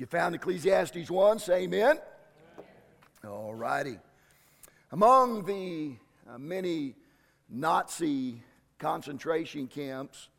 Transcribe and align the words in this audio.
you 0.00 0.06
found 0.06 0.34
Ecclesiastes 0.34 1.10
1, 1.10 1.38
say 1.40 1.64
amen. 1.64 1.98
All 3.22 3.54
righty. 3.54 3.98
Among 4.92 5.44
the 5.44 5.92
uh, 6.26 6.38
many 6.38 6.94
Nazi 7.50 8.42
concentration 8.78 9.66
camps 9.66 10.30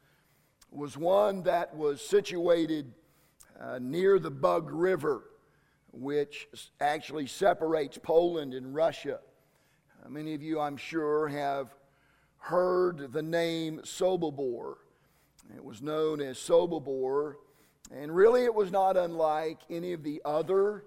was 0.71 0.97
one 0.97 1.44
that 1.44 1.76
was 1.76 2.02
situated 2.02 2.92
uh, 3.60 3.78
near 3.79 4.18
the 4.18 4.32
Bug 4.32 4.71
River, 4.71 5.25
which 5.91 6.48
actually 6.80 7.28
separates 7.28 8.00
Poland 8.00 8.55
and 8.55 8.73
Russia. 8.73 9.20
Uh, 10.04 10.09
many 10.09 10.34
of 10.34 10.41
you, 10.41 10.59
I'm 10.59 10.75
sure, 10.75 11.28
have 11.28 11.75
heard 12.39 13.14
the 13.14 13.21
name 13.21 13.82
Sobibor. 13.84 14.78
It 15.55 15.64
was 15.64 15.84
known 15.84 16.20
as 16.20 16.39
Sobibor, 16.39 17.36
and 17.89 18.13
really 18.16 18.43
it 18.43 18.54
was 18.54 18.71
not 18.71 18.98
unlike 18.98 19.59
any 19.70 19.94
of 19.94 20.03
the 20.03 20.21
other 20.23 20.84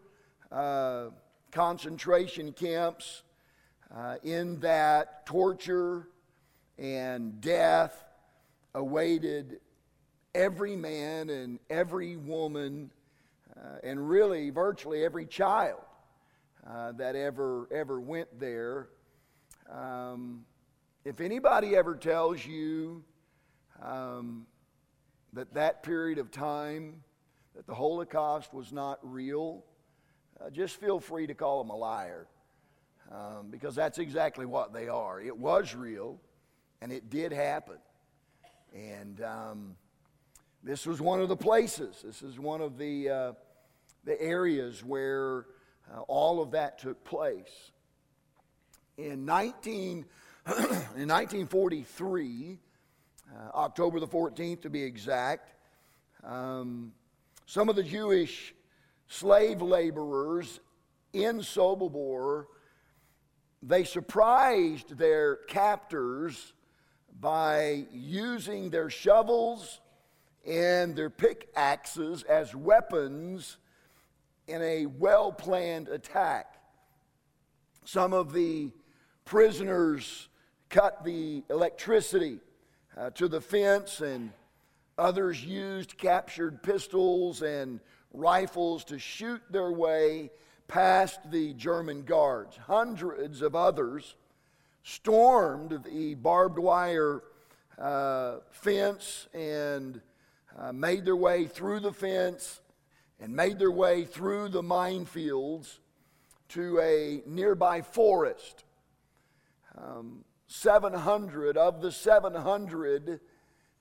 uh, 0.52 1.06
concentration 1.50 2.52
camps 2.52 3.22
uh, 3.94 4.16
in 4.22 4.58
that 4.60 5.26
torture 5.26 6.08
and 6.78 7.40
death 7.40 8.04
awaited 8.74 9.60
every 10.34 10.76
man 10.76 11.30
and 11.30 11.58
every 11.70 12.16
woman 12.16 12.90
uh, 13.56 13.78
and 13.84 14.08
really 14.08 14.50
virtually 14.50 15.04
every 15.04 15.26
child 15.26 15.80
uh, 16.68 16.92
that 16.92 17.14
ever 17.14 17.68
ever 17.70 18.00
went 18.00 18.28
there. 18.40 18.88
Um, 19.70 20.44
if 21.04 21.20
anybody 21.20 21.76
ever 21.76 21.94
tells 21.94 22.44
you 22.44 23.04
um, 23.82 24.46
that 25.34 25.54
that 25.54 25.82
period 25.82 26.18
of 26.18 26.30
time, 26.30 27.02
that 27.54 27.66
the 27.66 27.74
Holocaust 27.74 28.52
was 28.54 28.72
not 28.72 28.98
real, 29.02 29.64
uh, 30.40 30.50
just 30.50 30.80
feel 30.80 31.00
free 31.00 31.26
to 31.26 31.34
call 31.34 31.62
them 31.62 31.70
a 31.70 31.76
liar. 31.76 32.26
Um, 33.12 33.48
because 33.50 33.74
that's 33.74 33.98
exactly 33.98 34.46
what 34.46 34.72
they 34.72 34.88
are. 34.88 35.20
It 35.20 35.36
was 35.36 35.74
real, 35.74 36.18
and 36.80 36.90
it 36.90 37.10
did 37.10 37.32
happen. 37.32 37.76
And 38.74 39.22
um, 39.22 39.76
this 40.62 40.86
was 40.86 41.00
one 41.00 41.20
of 41.20 41.28
the 41.28 41.36
places, 41.36 42.02
this 42.02 42.22
is 42.22 42.38
one 42.38 42.62
of 42.62 42.78
the, 42.78 43.10
uh, 43.10 43.32
the 44.04 44.20
areas 44.20 44.82
where 44.82 45.46
uh, 45.92 46.00
all 46.08 46.40
of 46.40 46.52
that 46.52 46.78
took 46.78 47.04
place. 47.04 47.70
In 48.96 49.26
19, 49.26 50.06
in 50.46 51.08
1943, 51.08 52.58
uh, 53.32 53.56
October 53.56 54.00
the 54.00 54.06
14th 54.06 54.62
to 54.62 54.70
be 54.70 54.82
exact, 54.82 55.52
um, 56.24 56.92
some 57.46 57.68
of 57.68 57.76
the 57.76 57.82
Jewish 57.82 58.54
slave 59.08 59.60
laborers 59.62 60.60
in 61.12 61.38
Sobibor, 61.38 62.46
they 63.62 63.84
surprised 63.84 64.96
their 64.98 65.36
captors 65.36 66.52
by 67.20 67.86
using 67.92 68.70
their 68.70 68.90
shovels 68.90 69.80
and 70.46 70.94
their 70.94 71.10
pickaxes 71.10 72.22
as 72.24 72.54
weapons 72.54 73.56
in 74.46 74.60
a 74.62 74.86
well 74.86 75.32
planned 75.32 75.88
attack. 75.88 76.58
Some 77.84 78.12
of 78.12 78.32
the 78.32 78.70
prisoners 79.24 80.28
cut 80.68 81.04
the 81.04 81.44
electricity 81.48 82.40
uh, 82.96 83.10
to 83.10 83.28
the 83.28 83.40
fence, 83.40 84.00
and 84.00 84.32
others 84.98 85.44
used 85.44 85.96
captured 85.96 86.62
pistols 86.62 87.42
and 87.42 87.80
rifles 88.12 88.84
to 88.84 88.98
shoot 88.98 89.42
their 89.50 89.72
way 89.72 90.30
past 90.68 91.18
the 91.30 91.52
German 91.54 92.02
guards. 92.04 92.56
Hundreds 92.56 93.42
of 93.42 93.54
others 93.54 94.14
stormed 94.82 95.82
the 95.84 96.14
barbed 96.14 96.58
wire 96.58 97.22
uh, 97.78 98.36
fence 98.50 99.28
and 99.34 100.00
uh, 100.58 100.72
made 100.72 101.04
their 101.04 101.16
way 101.16 101.46
through 101.46 101.80
the 101.80 101.92
fence 101.92 102.60
and 103.20 103.34
made 103.34 103.58
their 103.58 103.70
way 103.70 104.04
through 104.04 104.48
the 104.48 104.62
minefields 104.62 105.78
to 106.48 106.78
a 106.80 107.22
nearby 107.26 107.82
forest. 107.82 108.64
Um, 109.76 110.24
700 110.54 111.56
of 111.56 111.82
the 111.82 111.90
700 111.90 113.18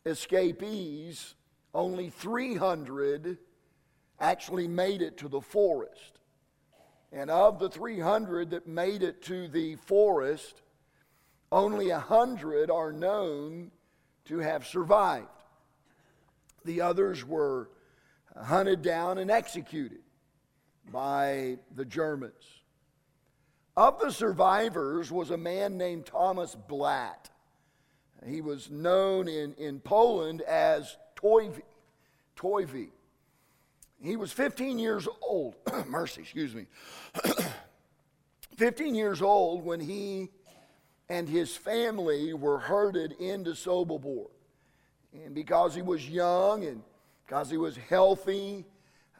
escapees, 0.07 1.35
only 1.73 2.09
300 2.09 3.37
actually 4.19 4.67
made 4.67 5.03
it 5.03 5.17
to 5.17 5.27
the 5.27 5.39
forest. 5.39 6.19
And 7.11 7.29
of 7.29 7.59
the 7.59 7.69
300 7.69 8.49
that 8.49 8.67
made 8.67 9.03
it 9.03 9.21
to 9.23 9.47
the 9.47 9.75
forest, 9.75 10.63
only 11.51 11.91
100 11.91 12.71
are 12.71 12.91
known 12.91 13.69
to 14.25 14.39
have 14.39 14.65
survived. 14.65 15.27
The 16.65 16.81
others 16.81 17.23
were 17.23 17.69
hunted 18.35 18.81
down 18.81 19.19
and 19.19 19.29
executed 19.29 20.01
by 20.91 21.59
the 21.75 21.85
Germans. 21.85 22.62
Of 23.75 23.99
the 23.99 24.11
survivors 24.11 25.11
was 25.11 25.31
a 25.31 25.37
man 25.37 25.77
named 25.77 26.05
Thomas 26.05 26.55
Blatt. 26.55 27.29
He 28.25 28.41
was 28.41 28.69
known 28.69 29.27
in, 29.27 29.53
in 29.55 29.79
Poland 29.79 30.41
as 30.41 30.95
Toivi. 31.15 31.63
Toivi. 32.35 32.89
He 34.01 34.15
was 34.15 34.31
15 34.31 34.77
years 34.77 35.07
old. 35.21 35.55
Mercy, 35.87 36.21
excuse 36.21 36.53
me. 36.53 36.67
15 38.57 38.93
years 38.93 39.21
old 39.21 39.65
when 39.65 39.79
he 39.79 40.29
and 41.09 41.27
his 41.27 41.55
family 41.55 42.33
were 42.33 42.59
herded 42.59 43.13
into 43.13 43.51
Sobibor. 43.51 44.29
And 45.13 45.33
because 45.33 45.73
he 45.73 45.81
was 45.81 46.07
young 46.07 46.63
and 46.63 46.83
because 47.25 47.49
he 47.49 47.57
was 47.57 47.75
healthy, 47.75 48.65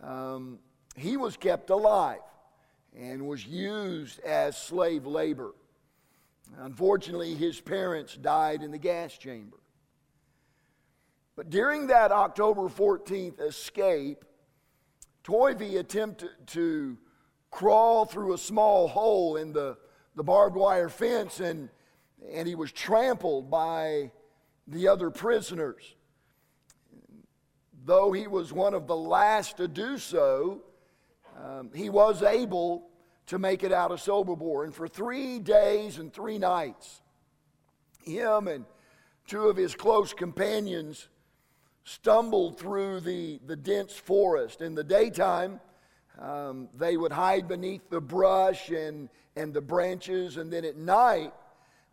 um, 0.02 0.60
he 0.96 1.18
was 1.18 1.38
kept 1.38 1.72
alive 1.72 2.20
and 3.00 3.28
was 3.28 3.46
used 3.46 4.20
as 4.20 4.58
slave 4.58 5.06
labor. 5.06 5.54
Unfortunately, 6.60 7.34
his 7.34 7.60
parents 7.60 8.16
died 8.16 8.62
in 8.62 8.72
the 8.72 8.78
gas 8.78 9.18
chamber. 9.18 9.58
But 11.36 11.50
during 11.50 11.88
that 11.88 12.12
October 12.12 12.64
14th 12.64 13.42
escape, 13.42 14.24
Toivi 15.24 15.80
attempted 15.80 16.30
to 16.48 16.98
crawl 17.50 18.06
through 18.06 18.34
a 18.34 18.38
small 18.38 18.88
hole 18.88 19.38
in 19.38 19.54
the, 19.54 19.78
the 20.16 20.24
barbed 20.24 20.56
wire 20.56 20.90
fence 20.90 21.40
and, 21.40 21.70
and 22.32 22.48
he 22.48 22.56
was 22.56 22.72
trampled 22.72 23.50
by 23.50 24.12
the 24.68 24.88
other 24.88 25.10
prisoners. 25.10 25.96
Though 27.86 28.12
he 28.12 28.28
was 28.28 28.54
one 28.54 28.74
of 28.74 28.88
the 28.88 28.96
last 28.96 29.58
to 29.58 29.68
do 29.68 29.98
so, 29.98 30.62
um, 31.44 31.72
he 31.74 31.90
was 31.90 32.24
able 32.24 32.88
to 33.28 33.38
make 33.38 33.64
it 33.64 33.72
out 33.72 33.92
of 33.92 34.00
Sobibor. 34.00 34.64
And 34.64 34.74
for 34.74 34.88
three 34.88 35.40
days 35.40 35.98
and 35.98 36.14
three 36.14 36.38
nights, 36.38 37.02
him 38.04 38.48
and 38.48 38.66
two 39.28 39.48
of 39.48 39.58
his 39.58 39.76
close 39.76 40.14
companions 40.14 41.08
stumbled 41.84 42.58
through 42.58 43.02
the, 43.02 43.40
the 43.46 43.56
dense 43.56 43.94
forest. 43.94 44.62
In 44.62 44.76
the 44.76 44.84
daytime, 44.84 45.60
um, 46.20 46.70
they 46.78 46.96
would 46.96 47.12
hide 47.12 47.48
beneath 47.48 47.90
the 47.90 48.02
brush 48.02 48.70
and, 48.70 49.10
and 49.36 49.54
the 49.54 49.62
branches, 49.62 50.38
and 50.38 50.52
then 50.52 50.64
at 50.64 50.78
night, 50.78 51.34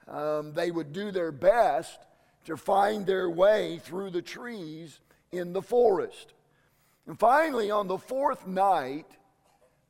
um, 0.08 0.52
they 0.52 0.70
would 0.70 0.92
do 0.92 1.10
their 1.10 1.32
best 1.32 1.98
to 2.44 2.56
find 2.56 3.06
their 3.06 3.28
way 3.30 3.80
through 3.82 4.10
the 4.10 4.22
trees 4.22 5.00
in 5.32 5.52
the 5.52 5.62
forest. 5.62 6.34
And 7.06 7.18
finally, 7.18 7.70
on 7.70 7.88
the 7.88 7.98
fourth 7.98 8.46
night, 8.46 9.06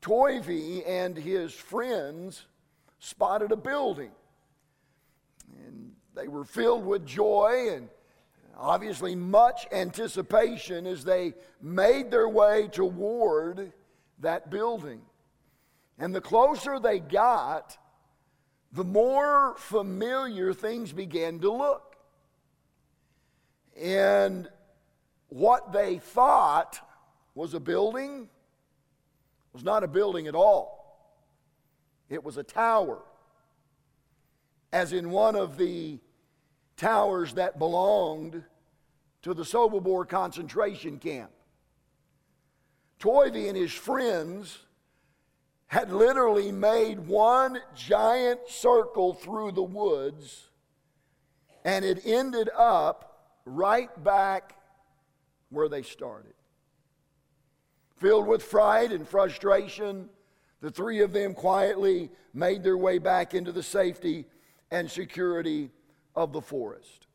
Toivi 0.03 0.83
and 0.87 1.17
his 1.17 1.53
friends 1.53 2.47
spotted 2.99 3.53
a 3.53 3.57
building. 3.57 4.11
And 5.67 5.93
they 6.15 6.29
were 6.29 6.45
filled 6.45 6.85
with 6.85 7.05
joy 7.05 7.69
and 7.73 7.89
obviously 8.59 9.15
much 9.15 9.67
anticipation 9.73 10.87
as 10.87 11.05
they 11.05 11.35
made 11.61 12.11
their 12.11 12.29
way 12.29 12.69
toward 12.69 13.73
that 14.21 14.51
building. 14.51 15.01
And 15.99 16.15
the 16.15 16.21
closer 16.21 16.79
they 16.79 16.99
got, 16.99 17.77
the 18.73 18.85
more 18.85 19.55
familiar 19.59 20.55
things 20.55 20.93
began 20.93 21.41
to 21.41 21.53
look. 21.53 21.97
And 23.79 24.49
what 25.29 25.73
they 25.73 25.99
thought 25.99 26.81
was 27.35 27.55
a 27.55 27.61
building 27.61 28.29
was 29.53 29.65
not 29.65 29.85
a 29.85 29.89
building 29.89 30.27
at 30.27 30.35
all, 30.35 30.81
it 32.09 32.23
was 32.23 32.37
a 32.37 32.43
tower, 32.43 32.99
as 34.73 34.93
in 34.93 35.11
one 35.11 35.37
of 35.37 35.57
the 35.57 35.99
towers 36.77 37.35
that 37.35 37.59
belonged 37.59 38.43
to 39.23 39.35
the 39.35 39.43
Sobibor 39.43 40.09
concentration 40.09 40.99
camp. 40.99 41.31
Toivi 42.99 43.49
and 43.49 43.57
his 43.57 43.73
friends 43.73 44.59
had 45.67 45.93
literally 45.93 46.51
made 46.51 46.99
one 47.07 47.59
giant 47.77 48.41
circle 48.49 49.15
through 49.15 49.53
the 49.53 49.63
woods, 49.63 50.49
and 51.65 51.85
it 51.85 52.01
ended 52.05 52.51
up 52.57 53.39
right 53.45 54.03
back 54.03 54.57
where 55.51 55.69
they 55.69 55.83
started. 55.83 56.35
Filled 58.01 58.27
with 58.27 58.43
fright 58.43 58.93
and 58.93 59.07
frustration, 59.07 60.09
the 60.63 60.71
three 60.71 61.01
of 61.01 61.13
them 61.13 61.35
quietly 61.35 62.11
made 62.33 62.63
their 62.63 62.79
way 62.79 62.97
back 62.97 63.35
into 63.35 63.53
the 63.53 63.63
safety 63.63 64.25
and 64.71 64.91
security 64.91 65.71
of 66.17 66.33
the 66.33 66.41
forest. 66.41 67.07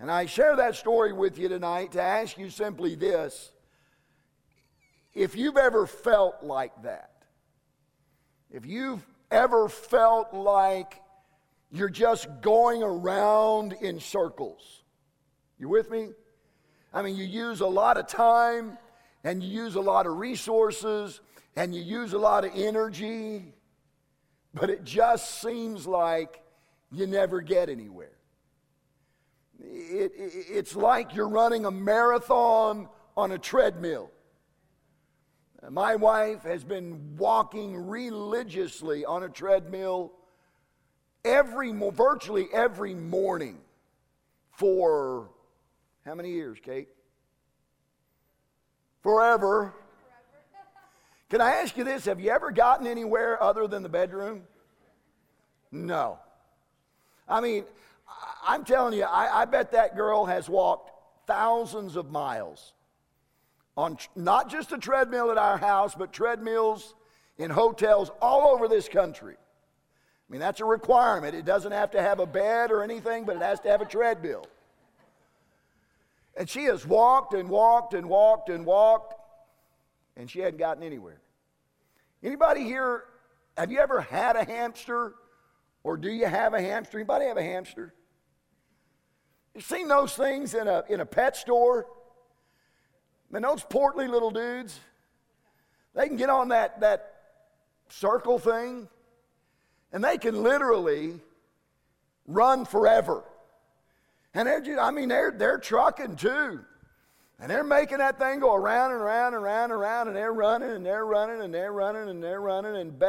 And 0.00 0.10
I 0.10 0.26
share 0.26 0.56
that 0.56 0.74
story 0.74 1.12
with 1.12 1.38
you 1.38 1.48
tonight 1.48 1.92
to 1.92 2.02
ask 2.02 2.36
you 2.36 2.50
simply 2.50 2.96
this 2.96 3.52
if 5.14 5.36
you've 5.36 5.56
ever 5.56 5.86
felt 5.86 6.42
like 6.42 6.82
that, 6.82 7.12
if 8.50 8.66
you've 8.66 9.06
ever 9.30 9.68
felt 9.68 10.34
like 10.34 11.00
you're 11.70 11.88
just 11.88 12.26
going 12.40 12.82
around 12.82 13.74
in 13.74 14.00
circles, 14.00 14.82
you 15.56 15.68
with 15.68 15.88
me? 15.88 16.08
I 16.92 17.02
mean, 17.02 17.14
you 17.14 17.24
use 17.24 17.60
a 17.60 17.66
lot 17.66 17.96
of 17.96 18.08
time 18.08 18.76
and 19.24 19.42
you 19.42 19.64
use 19.64 19.74
a 19.74 19.80
lot 19.80 20.06
of 20.06 20.18
resources 20.18 21.20
and 21.56 21.74
you 21.74 21.82
use 21.82 22.12
a 22.12 22.18
lot 22.18 22.44
of 22.44 22.52
energy, 22.54 23.54
but 24.54 24.70
it 24.70 24.84
just 24.84 25.40
seems 25.40 25.86
like 25.86 26.42
you 26.92 27.06
never 27.06 27.40
get 27.40 27.68
anywhere. 27.68 28.16
It, 29.58 30.12
it, 30.16 30.32
it's 30.48 30.74
like 30.74 31.14
you're 31.14 31.28
running 31.28 31.66
a 31.66 31.70
marathon 31.70 32.88
on 33.16 33.32
a 33.32 33.38
treadmill. 33.38 34.10
My 35.68 35.96
wife 35.96 36.42
has 36.44 36.64
been 36.64 37.16
walking 37.18 37.76
religiously 37.76 39.04
on 39.04 39.24
a 39.24 39.28
treadmill 39.28 40.12
every 41.22 41.72
virtually 41.72 42.48
every 42.52 42.94
morning 42.94 43.58
for 44.52 45.28
how 46.06 46.14
many 46.14 46.30
years, 46.30 46.58
Kate? 46.62 46.88
Forever. 49.02 49.72
Can 51.30 51.40
I 51.40 51.52
ask 51.52 51.76
you 51.76 51.84
this? 51.84 52.04
Have 52.06 52.20
you 52.20 52.30
ever 52.30 52.50
gotten 52.50 52.86
anywhere 52.86 53.42
other 53.42 53.66
than 53.66 53.82
the 53.82 53.88
bedroom? 53.88 54.42
No. 55.70 56.18
I 57.28 57.40
mean, 57.40 57.64
I'm 58.46 58.64
telling 58.64 58.94
you, 58.94 59.04
I, 59.04 59.42
I 59.42 59.44
bet 59.44 59.72
that 59.72 59.96
girl 59.96 60.26
has 60.26 60.48
walked 60.48 60.90
thousands 61.26 61.94
of 61.96 62.10
miles 62.10 62.72
on 63.76 63.96
not 64.16 64.50
just 64.50 64.72
a 64.72 64.78
treadmill 64.78 65.30
at 65.30 65.38
our 65.38 65.56
house, 65.56 65.94
but 65.94 66.12
treadmills 66.12 66.94
in 67.38 67.50
hotels 67.50 68.10
all 68.20 68.48
over 68.48 68.66
this 68.66 68.88
country. 68.88 69.34
I 69.34 70.32
mean, 70.32 70.40
that's 70.40 70.60
a 70.60 70.64
requirement. 70.64 71.34
It 71.34 71.44
doesn't 71.44 71.72
have 71.72 71.92
to 71.92 72.02
have 72.02 72.18
a 72.18 72.26
bed 72.26 72.70
or 72.70 72.82
anything, 72.82 73.24
but 73.24 73.36
it 73.36 73.42
has 73.42 73.60
to 73.60 73.68
have 73.68 73.80
a 73.80 73.86
treadmill. 73.86 74.46
And 76.36 76.48
she 76.48 76.64
has 76.64 76.86
walked 76.86 77.34
and 77.34 77.48
walked 77.48 77.94
and 77.94 78.08
walked 78.08 78.48
and 78.48 78.64
walked, 78.64 79.14
and 80.16 80.30
she 80.30 80.40
hadn't 80.40 80.58
gotten 80.58 80.82
anywhere. 80.82 81.20
Anybody 82.22 82.64
here, 82.64 83.04
have 83.56 83.72
you 83.72 83.78
ever 83.78 84.00
had 84.00 84.36
a 84.36 84.44
hamster? 84.44 85.14
Or 85.82 85.96
do 85.96 86.10
you 86.10 86.26
have 86.26 86.54
a 86.54 86.60
hamster? 86.60 86.98
Anybody 86.98 87.26
have 87.26 87.36
a 87.36 87.42
hamster? 87.42 87.94
You've 89.54 89.64
seen 89.64 89.88
those 89.88 90.14
things 90.14 90.54
in 90.54 90.68
a, 90.68 90.84
in 90.88 91.00
a 91.00 91.06
pet 91.06 91.36
store? 91.36 91.86
Man, 93.30 93.42
those 93.42 93.64
portly 93.64 94.06
little 94.08 94.30
dudes, 94.30 94.78
they 95.94 96.06
can 96.06 96.16
get 96.16 96.30
on 96.30 96.48
that, 96.48 96.80
that 96.80 97.14
circle 97.88 98.38
thing 98.38 98.88
and 99.92 100.02
they 100.02 100.18
can 100.18 100.42
literally 100.42 101.20
run 102.26 102.64
forever. 102.64 103.24
And 104.34 104.46
they're 104.46 104.60
just, 104.60 104.78
I 104.78 104.90
mean, 104.90 105.08
they're, 105.08 105.32
they're 105.32 105.58
trucking 105.58 106.16
too. 106.16 106.60
And 107.40 107.50
they're 107.50 107.64
making 107.64 107.98
that 107.98 108.18
thing 108.18 108.40
go 108.40 108.54
around 108.54 108.92
and 108.92 109.00
around 109.00 109.34
and 109.34 109.42
around 109.42 109.70
and 109.70 109.80
around, 109.80 110.08
and 110.08 110.16
they're 110.16 110.32
running 110.32 110.70
and 110.70 110.84
they're 110.84 111.06
running 111.06 111.40
and 111.40 111.52
they're 111.54 111.72
running 111.72 112.08
and 112.08 112.22
they're 112.22 112.40
running 112.40 112.76
and 112.76 113.02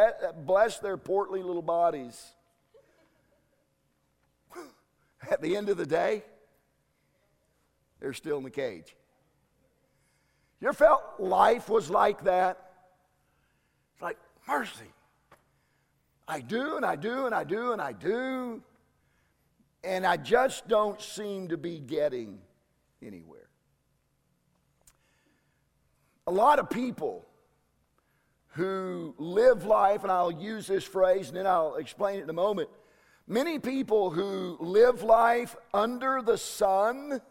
bless 0.46 0.80
their 0.80 0.96
portly 0.98 1.44
little 1.44 1.62
bodies. 1.62 2.32
At 5.30 5.42
the 5.42 5.58
end 5.58 5.68
of 5.68 5.76
the 5.76 5.86
day, 5.86 6.24
they're 8.00 8.14
still 8.14 8.38
in 8.38 8.44
the 8.44 8.50
cage. 8.50 8.96
You 10.62 10.70
ever 10.70 10.78
felt 10.78 11.04
life 11.20 11.68
was 11.68 11.90
like 11.90 12.24
that? 12.24 12.72
It's 13.94 14.02
like, 14.02 14.18
mercy. 14.48 14.86
I 16.28 16.40
do 16.40 16.78
and 16.78 16.86
I 16.86 16.96
do 16.96 17.26
and 17.26 17.36
I 17.36 17.44
do 17.44 17.74
and 17.74 17.82
I 17.82 17.92
do, 17.92 18.62
and 19.84 20.06
I 20.06 20.18
just 20.18 20.68
don't 20.68 21.02
seem 21.02 21.50
to 21.50 21.58
be 21.58 21.80
getting 21.80 22.40
anywhere. 23.02 23.50
A 26.28 26.32
lot 26.32 26.60
of 26.60 26.70
people 26.70 27.26
who 28.54 29.16
live 29.18 29.66
life, 29.66 30.04
and 30.04 30.12
I'll 30.12 30.32
use 30.32 30.68
this 30.68 30.84
phrase 30.84 31.30
and 31.30 31.38
then 31.38 31.48
I'll 31.48 31.76
explain 31.76 32.20
it 32.20 32.24
in 32.24 32.30
a 32.30 32.34
moment. 32.34 32.70
Many 33.28 33.60
people 33.60 34.10
who 34.10 34.58
live 34.60 35.04
life 35.04 35.56
under 35.74 36.22
the 36.22 36.38
sun 36.38 37.22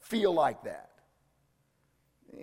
feel 0.00 0.32
like 0.32 0.64
that. 0.64 0.90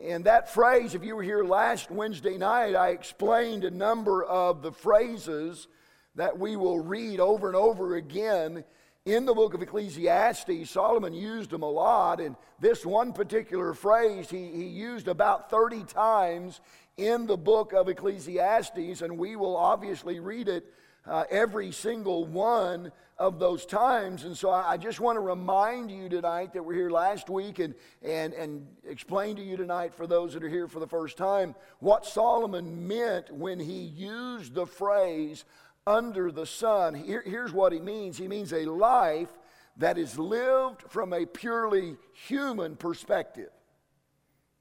And 0.04 0.26
that 0.26 0.54
phrase, 0.54 0.96
if 0.96 1.04
you 1.04 1.16
were 1.16 1.24
here 1.24 1.44
last 1.44 1.92
Wednesday 1.92 2.38
night, 2.38 2.76
I 2.76 2.90
explained 2.90 3.64
a 3.64 3.72
number 3.72 4.24
of 4.24 4.62
the 4.62 4.72
phrases 4.72 5.68
that 6.16 6.38
we 6.38 6.56
will 6.56 6.80
read 6.80 7.20
over 7.20 7.48
and 7.48 7.56
over 7.56 7.96
again 7.96 8.64
in 9.06 9.26
the 9.26 9.34
book 9.34 9.54
of 9.54 9.62
Ecclesiastes. 9.62 10.70
Solomon 10.70 11.14
used 11.14 11.50
them 11.50 11.64
a 11.64 11.70
lot, 11.70 12.22
and 12.22 12.36
this 12.60 12.86
one 12.86 13.14
particular 13.14 13.74
phrase 13.74 14.30
he, 14.30 14.50
he 14.52 14.66
used 14.66 15.08
about 15.08 15.50
30 15.50 15.84
times 15.84 16.62
in 16.98 17.26
the 17.26 17.38
book 17.38 17.74
of 17.74 17.90
Ecclesiastes, 17.90 19.02
and 19.02 19.18
we 19.18 19.36
will 19.36 19.58
obviously 19.58 20.20
read 20.20 20.48
it 20.48 20.66
uh, 21.06 21.26
every 21.30 21.72
single 21.72 22.26
one 22.26 22.92
of 23.18 23.40
those 23.40 23.66
times. 23.66 24.24
And 24.24 24.38
so 24.38 24.50
I, 24.50 24.74
I 24.74 24.78
just 24.78 25.00
want 25.00 25.18
to 25.18 25.22
remind 25.22 25.92
you 25.92 26.08
tonight 26.08 26.54
that 26.54 26.64
we're 26.64 26.74
here 26.74 26.90
last 26.90 27.30
week 27.30 27.60
and, 27.60 27.76
and, 28.02 28.34
and 28.34 28.66
explain 28.88 29.36
to 29.36 29.42
you 29.42 29.58
tonight, 29.58 29.94
for 29.94 30.08
those 30.08 30.34
that 30.34 30.44
are 30.44 30.50
here 30.50 30.68
for 30.68 30.80
the 30.80 30.88
first 30.88 31.18
time, 31.18 31.56
what 31.80 32.06
Solomon 32.06 32.88
meant 32.88 33.32
when 33.32 33.60
he 33.60 33.82
used 33.82 34.54
the 34.54 34.66
phrase 34.66 35.46
under 35.86 36.32
the 36.32 36.46
sun. 36.46 36.94
Here, 36.94 37.24
here's 37.26 37.52
what 37.52 37.74
he 37.74 37.80
means 37.80 38.18
he 38.18 38.28
means 38.28 38.54
a 38.54 38.66
life 38.66 39.30
that 39.78 39.98
is 39.98 40.18
lived 40.18 40.84
from 40.90 41.14
a 41.14 41.26
purely 41.26 41.98
human 42.14 42.76
perspective. 42.76 43.50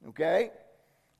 Okay? 0.08 0.50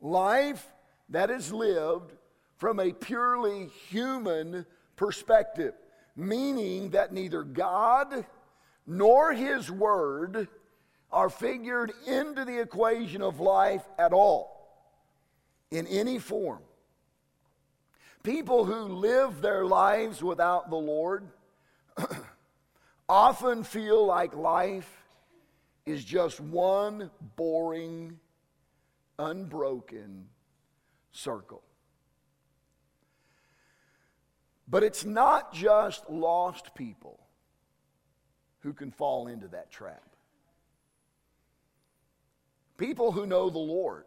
Life 0.01 0.67
that 1.11 1.31
is 1.31 1.53
lived 1.53 2.13
from 2.57 2.81
a 2.81 2.93
purely 2.93 3.67
human 3.89 4.65
perspective, 4.97 5.75
meaning 6.17 6.91
that 6.91 7.13
neither 7.13 7.43
God 7.43 8.25
nor 8.87 9.33
His 9.33 9.71
Word 9.71 10.49
are 11.11 11.29
figured 11.29 11.93
into 12.07 12.45
the 12.45 12.61
equation 12.61 13.21
of 13.21 13.41
life 13.41 13.83
at 13.99 14.13
all 14.13 14.53
in 15.71 15.87
any 15.87 16.19
form. 16.19 16.61
People 18.23 18.65
who 18.65 18.95
live 18.95 19.41
their 19.41 19.65
lives 19.65 20.23
without 20.23 20.71
the 20.71 20.77
Lord 20.77 21.27
often 23.09 23.65
feel 23.65 24.07
like 24.07 24.35
life 24.35 24.91
is 25.85 26.05
just 26.05 26.41
one 26.41 27.11
boring, 27.37 28.21
unbroken 29.19 30.29
circle. 31.11 31.63
But 34.69 34.85
it's 34.85 35.05
not 35.05 35.53
just 35.53 36.09
lost 36.09 36.75
people 36.75 37.19
who 38.61 38.73
can 38.73 38.93
fall 38.93 39.27
into 39.27 39.49
that 39.49 39.71
trap. 39.71 40.03
People 42.79 43.13
who 43.13 43.27
know 43.27 43.51
the 43.51 43.59
Lord, 43.59 44.05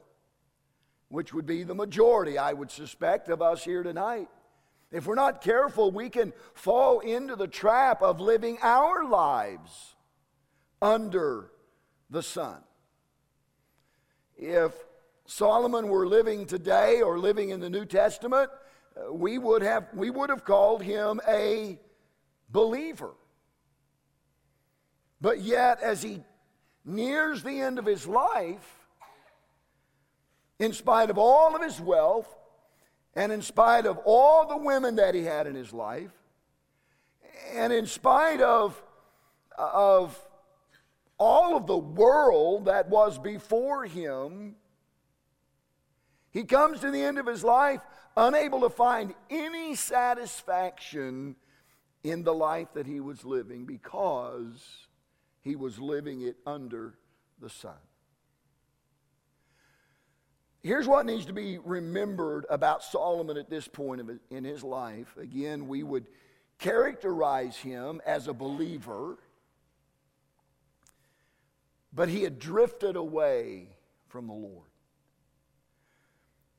which 1.15 1.33
would 1.33 1.45
be 1.45 1.63
the 1.63 1.73
majority, 1.73 2.37
I 2.37 2.51
would 2.51 2.69
suspect, 2.69 3.29
of 3.29 3.41
us 3.41 3.63
here 3.63 3.83
tonight. 3.83 4.27
If 4.91 5.07
we're 5.07 5.15
not 5.15 5.41
careful, 5.41 5.89
we 5.89 6.09
can 6.09 6.33
fall 6.53 6.99
into 6.99 7.37
the 7.37 7.47
trap 7.47 8.01
of 8.01 8.19
living 8.19 8.57
our 8.61 9.05
lives 9.05 9.95
under 10.81 11.51
the 12.09 12.21
sun. 12.21 12.57
If 14.37 14.73
Solomon 15.25 15.87
were 15.87 16.05
living 16.05 16.45
today 16.47 17.01
or 17.01 17.17
living 17.17 17.51
in 17.51 17.61
the 17.61 17.69
New 17.69 17.85
Testament, 17.85 18.49
uh, 18.97 19.13
we 19.13 19.37
would 19.37 19.61
have, 19.61 19.87
we 19.93 20.09
would 20.09 20.29
have 20.29 20.43
called 20.43 20.83
him 20.83 21.21
a 21.25 21.79
believer. 22.49 23.11
But 25.21 25.39
yet, 25.39 25.81
as 25.81 26.03
he 26.03 26.23
nears 26.83 27.41
the 27.41 27.61
end 27.61 27.79
of 27.79 27.85
his 27.85 28.05
life, 28.05 28.84
in 30.59 30.73
spite 30.73 31.09
of 31.09 31.17
all 31.17 31.55
of 31.55 31.61
his 31.61 31.79
wealth, 31.79 32.33
and 33.15 33.31
in 33.31 33.41
spite 33.41 33.85
of 33.85 33.97
all 34.05 34.47
the 34.47 34.57
women 34.57 34.95
that 34.97 35.15
he 35.15 35.23
had 35.23 35.47
in 35.47 35.55
his 35.55 35.73
life, 35.73 36.11
and 37.53 37.71
in 37.71 37.85
spite 37.85 38.41
of, 38.41 38.81
of 39.57 40.19
all 41.17 41.55
of 41.55 41.67
the 41.67 41.77
world 41.77 42.65
that 42.65 42.89
was 42.89 43.17
before 43.17 43.85
him, 43.85 44.55
he 46.31 46.43
comes 46.43 46.81
to 46.81 46.91
the 46.91 47.01
end 47.01 47.17
of 47.17 47.25
his 47.25 47.43
life 47.43 47.81
unable 48.17 48.61
to 48.61 48.69
find 48.69 49.13
any 49.29 49.75
satisfaction 49.75 51.35
in 52.03 52.23
the 52.23 52.33
life 52.33 52.67
that 52.73 52.85
he 52.85 52.99
was 52.99 53.23
living 53.25 53.65
because 53.65 54.87
he 55.41 55.55
was 55.55 55.79
living 55.79 56.21
it 56.21 56.37
under 56.45 56.95
the 57.39 57.49
sun. 57.49 57.77
Here's 60.65 60.87
what 60.87 61.05
needs 61.05 61.27
to 61.27 61.33
be 61.33 61.59
remembered 61.59 62.47
about 62.49 62.83
Solomon 62.83 63.37
at 63.37 63.51
this 63.51 63.67
point 63.67 64.01
in 64.31 64.43
his 64.43 64.63
life. 64.63 65.15
Again, 65.15 65.67
we 65.67 65.83
would 65.83 66.07
characterize 66.57 67.55
him 67.55 68.01
as 68.03 68.27
a 68.27 68.33
believer, 68.33 69.19
but 71.93 72.09
he 72.09 72.23
had 72.23 72.39
drifted 72.39 72.95
away 72.95 73.75
from 74.07 74.25
the 74.25 74.33
Lord. 74.33 74.65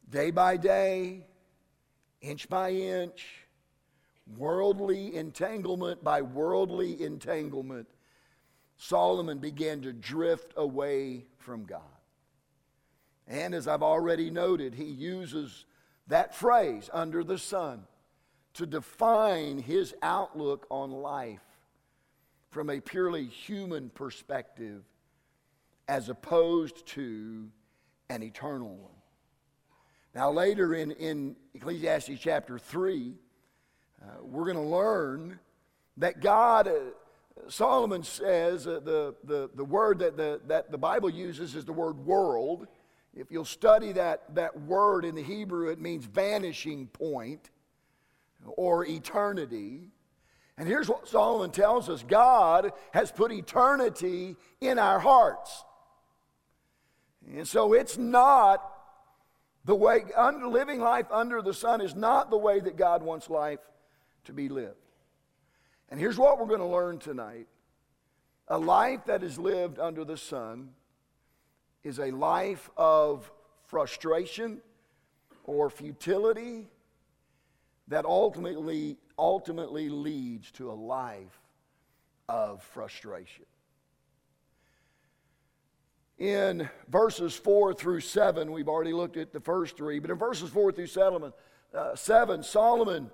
Day 0.08 0.30
by 0.30 0.56
day, 0.56 1.26
inch 2.20 2.48
by 2.48 2.70
inch, 2.70 3.26
worldly 4.36 5.16
entanglement 5.16 6.04
by 6.04 6.22
worldly 6.22 7.02
entanglement, 7.02 7.88
Solomon 8.76 9.38
began 9.38 9.80
to 9.80 9.92
drift 9.92 10.52
away 10.56 11.25
from 11.38 11.64
God. 11.64 11.95
And 13.28 13.54
as 13.54 13.66
I've 13.66 13.83
already 13.83 14.30
noted, 14.30 14.75
he 14.75 14.85
uses 14.85 15.64
that 16.09 16.35
phrase, 16.35 16.88
under 16.92 17.25
the 17.25 17.38
sun, 17.38 17.85
to 18.54 18.66
define 18.66 19.59
his 19.59 19.95
outlook 20.02 20.66
on 20.71 20.90
life 20.90 21.40
from 22.50 22.71
a 22.71 22.80
purely 22.80 23.26
human 23.26 23.90
perspective 23.90 24.83
as 25.88 26.09
opposed 26.09 26.87
to 26.87 27.49
an 28.09 28.23
eternal 28.23 28.75
one. 28.75 28.92
Now, 30.14 30.30
later 30.30 30.75
in, 30.75 30.92
in 30.92 31.37
Ecclesiastes 31.54 32.18
chapter 32.18 32.59
3, 32.59 33.12
uh, 34.00 34.04
we're 34.23 34.45
going 34.45 34.56
to 34.56 34.62
learn 34.62 35.38
that 35.99 36.21
God, 36.21 36.68
uh, 36.68 36.73
Solomon 37.49 38.02
says, 38.02 38.66
uh, 38.66 38.80
the, 38.83 39.14
the, 39.25 39.50
the 39.54 39.64
word 39.64 39.99
that 39.99 40.16
the, 40.16 40.40
that 40.47 40.71
the 40.71 40.78
Bible 40.78 41.11
uses 41.11 41.54
is 41.54 41.64
the 41.64 41.73
word 41.73 41.99
world. 41.99 42.66
If 43.16 43.30
you'll 43.30 43.46
study 43.46 43.92
that, 43.92 44.35
that 44.35 44.61
word 44.61 45.06
in 45.06 45.14
the 45.14 45.23
Hebrew, 45.23 45.68
it 45.70 45.80
means 45.80 46.04
vanishing 46.04 46.87
point 46.88 47.50
or 48.44 48.85
eternity. 48.85 49.88
And 50.58 50.68
here's 50.68 50.88
what 50.88 51.08
Solomon 51.08 51.50
tells 51.50 51.88
us 51.88 52.04
God 52.06 52.73
has 52.92 53.11
put 53.11 53.32
eternity 53.32 54.37
in 54.61 54.78
our 54.78 54.99
hearts. 54.99 55.64
And 57.35 57.49
so 57.49 57.73
it's 57.73 57.96
not 57.96 58.62
the 59.64 59.75
way, 59.75 60.04
living 60.44 60.80
life 60.80 61.06
under 61.11 61.40
the 61.40 61.54
sun 61.54 61.80
is 61.80 61.94
not 61.94 62.30
the 62.30 62.37
way 62.37 62.61
that 62.61 62.76
God 62.76 63.02
wants 63.02 63.30
life 63.30 63.58
to 64.25 64.32
be 64.32 64.50
lived. 64.50 64.76
And 65.88 65.99
here's 65.99 66.18
what 66.18 66.38
we're 66.38 66.46
going 66.46 66.61
to 66.61 66.66
learn 66.66 66.99
tonight 66.99 67.46
a 68.49 68.58
life 68.58 69.06
that 69.06 69.25
is 69.25 69.38
lived 69.38 69.78
under 69.78 70.04
the 70.04 70.16
sun 70.16 70.68
is 71.86 72.00
a 72.00 72.10
life 72.10 72.68
of 72.76 73.30
frustration 73.66 74.60
or 75.44 75.70
futility 75.70 76.66
that 77.86 78.04
ultimately 78.04 78.96
ultimately 79.16 79.88
leads 79.88 80.50
to 80.50 80.70
a 80.70 80.74
life 80.74 81.40
of 82.28 82.60
frustration. 82.60 83.44
In 86.18 86.68
verses 86.88 87.36
4 87.36 87.72
through 87.72 88.00
7, 88.00 88.50
we've 88.50 88.68
already 88.68 88.92
looked 88.92 89.16
at 89.16 89.32
the 89.32 89.40
first 89.40 89.76
three, 89.76 90.00
but 90.00 90.10
in 90.10 90.18
verses 90.18 90.50
4 90.50 90.72
through 90.72 90.88
7, 90.88 91.32
uh, 91.72 91.94
7 91.94 92.42
Solomon 92.42 93.10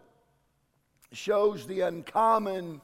shows 1.13 1.67
the 1.67 1.81
uncommon 1.81 2.81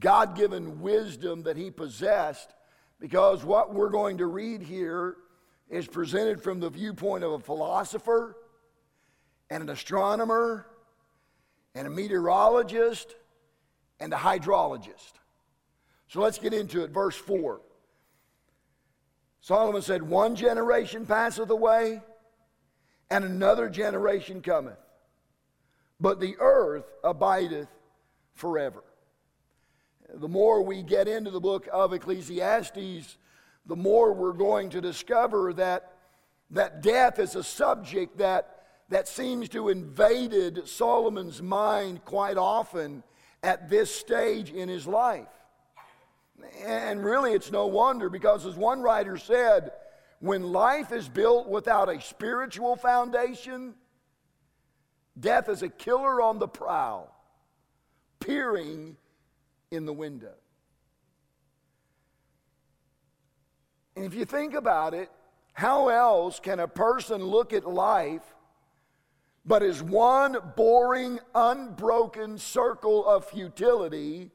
God 0.00 0.36
given 0.36 0.80
wisdom 0.80 1.44
that 1.44 1.56
he 1.56 1.70
possessed 1.70 2.52
because 3.00 3.44
what 3.44 3.72
we're 3.72 3.90
going 3.90 4.18
to 4.18 4.26
read 4.26 4.62
here 4.62 5.16
is 5.70 5.86
presented 5.86 6.42
from 6.42 6.60
the 6.60 6.70
viewpoint 6.70 7.24
of 7.24 7.32
a 7.32 7.38
philosopher 7.38 8.36
and 9.50 9.62
an 9.62 9.68
astronomer 9.68 10.66
and 11.74 11.86
a 11.86 11.90
meteorologist 11.90 13.14
and 14.00 14.12
a 14.12 14.16
hydrologist. 14.16 15.12
So 16.08 16.20
let's 16.20 16.38
get 16.38 16.54
into 16.54 16.82
it. 16.84 16.90
Verse 16.90 17.16
4. 17.16 17.60
Solomon 19.40 19.82
said, 19.82 20.02
One 20.02 20.34
generation 20.34 21.06
passeth 21.06 21.50
away, 21.50 22.02
and 23.10 23.24
another 23.24 23.68
generation 23.68 24.42
cometh, 24.42 24.78
but 26.00 26.20
the 26.20 26.36
earth 26.38 26.84
abideth 27.04 27.68
forever. 28.34 28.82
The 30.12 30.28
more 30.28 30.62
we 30.62 30.82
get 30.82 31.08
into 31.08 31.30
the 31.30 31.40
book 31.40 31.68
of 31.72 31.92
Ecclesiastes, 31.92 33.16
the 33.68 33.76
more 33.76 34.12
we're 34.14 34.32
going 34.32 34.70
to 34.70 34.80
discover 34.80 35.52
that, 35.52 35.92
that 36.50 36.82
death 36.82 37.18
is 37.18 37.36
a 37.36 37.44
subject 37.44 38.18
that, 38.18 38.64
that 38.88 39.06
seems 39.06 39.50
to 39.50 39.68
invaded 39.68 40.66
Solomon's 40.66 41.42
mind 41.42 42.04
quite 42.06 42.38
often 42.38 43.02
at 43.42 43.68
this 43.68 43.94
stage 43.94 44.50
in 44.50 44.68
his 44.68 44.86
life. 44.86 45.28
And 46.64 47.04
really, 47.04 47.32
it's 47.32 47.52
no 47.52 47.66
wonder 47.66 48.08
because, 48.08 48.46
as 48.46 48.54
one 48.54 48.80
writer 48.80 49.18
said, 49.18 49.72
when 50.20 50.52
life 50.52 50.90
is 50.90 51.08
built 51.08 51.48
without 51.48 51.88
a 51.88 52.00
spiritual 52.00 52.74
foundation, 52.74 53.74
death 55.18 55.48
is 55.48 55.62
a 55.62 55.68
killer 55.68 56.22
on 56.22 56.38
the 56.38 56.48
prowl, 56.48 57.14
peering 58.18 58.96
in 59.70 59.84
the 59.84 59.92
window. 59.92 60.34
And 63.98 64.06
if 64.06 64.14
you 64.14 64.24
think 64.24 64.54
about 64.54 64.94
it, 64.94 65.10
how 65.52 65.88
else 65.88 66.38
can 66.38 66.60
a 66.60 66.68
person 66.68 67.20
look 67.20 67.52
at 67.52 67.66
life 67.66 68.22
but 69.44 69.62
as 69.62 69.82
one 69.82 70.36
boring, 70.56 71.18
unbroken 71.34 72.36
circle 72.36 73.04
of 73.06 73.24
futility 73.24 74.30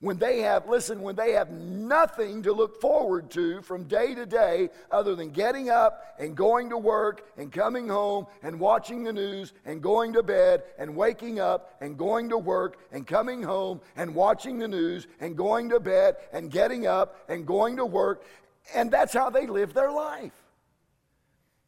when 0.00 0.18
they 0.18 0.40
have, 0.40 0.68
listen, 0.68 1.00
when 1.00 1.16
they 1.16 1.32
have 1.32 1.50
nothing 1.50 2.42
to 2.42 2.52
look 2.52 2.80
forward 2.80 3.30
to 3.30 3.62
from 3.62 3.84
day 3.84 4.14
to 4.14 4.26
day 4.26 4.68
other 4.90 5.14
than 5.14 5.30
getting 5.30 5.70
up 5.70 6.16
and 6.18 6.36
going 6.36 6.68
to 6.68 6.76
work 6.76 7.26
and 7.38 7.50
coming 7.50 7.88
home 7.88 8.26
and 8.42 8.60
watching 8.60 9.04
the 9.04 9.12
news 9.12 9.54
and 9.64 9.80
going 9.80 10.12
to 10.12 10.22
bed 10.22 10.64
and 10.78 10.94
waking 10.94 11.40
up 11.40 11.76
and 11.80 11.96
going 11.96 12.28
to 12.28 12.36
work 12.36 12.76
and 12.92 13.06
coming 13.06 13.42
home 13.42 13.80
and 13.96 14.14
watching 14.14 14.58
the 14.58 14.68
news 14.68 15.06
and 15.20 15.36
going 15.36 15.70
to 15.70 15.80
bed 15.80 16.16
and 16.32 16.50
getting 16.50 16.86
up 16.86 17.24
and 17.28 17.46
going 17.46 17.76
to 17.76 17.86
work. 17.86 18.22
And 18.74 18.90
that's 18.90 19.12
how 19.12 19.30
they 19.30 19.46
live 19.46 19.74
their 19.74 19.90
life. 19.90 20.32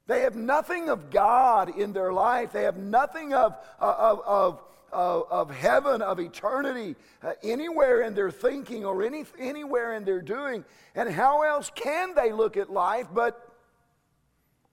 They 0.07 0.21
have 0.21 0.37
nothing 0.37 0.89
of 0.89 1.11
God 1.11 1.79
in 1.79 1.93
their 1.93 2.13
life. 2.13 2.53
They 2.53 2.63
have 2.63 2.79
nothing 2.79 3.35
of, 3.35 3.57
of, 3.79 4.21
of 4.25 4.63
of, 4.93 5.27
of 5.31 5.51
heaven, 5.51 6.03
of 6.03 6.19
eternity, 6.19 6.97
uh, 7.23 7.33
anywhere 7.43 8.03
in 8.03 8.15
their 8.15 8.31
thinking 8.31 8.85
or 8.85 9.03
any, 9.03 9.25
anywhere 9.39 9.95
in 9.95 10.05
their 10.05 10.21
doing. 10.21 10.65
And 10.95 11.11
how 11.11 11.43
else 11.43 11.71
can 11.75 12.15
they 12.15 12.33
look 12.33 12.57
at 12.57 12.71
life 12.71 13.07
but 13.13 13.53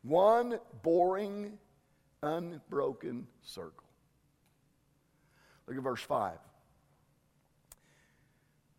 one 0.03 0.59
boring, 0.83 1.57
unbroken 2.21 3.27
circle? 3.41 3.83
Look 5.67 5.77
at 5.77 5.83
verse 5.83 6.01
5. 6.01 6.37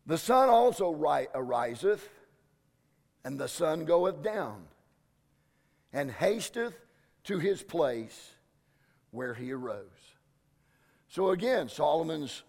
The 0.05 0.17
sun 0.17 0.49
also 0.49 0.91
ri- 0.91 1.27
ariseth, 1.35 2.07
and 3.27 3.37
the 3.37 3.47
sun 3.49 3.83
goeth 3.83 4.23
down, 4.23 4.63
and 5.91 6.09
hasteth 6.09 6.73
to 7.25 7.39
his 7.39 7.61
place 7.61 8.31
where 9.11 9.33
he 9.33 9.51
arose. 9.51 9.83
So 11.09 11.31
again, 11.31 11.67
Solomon's 11.67 12.43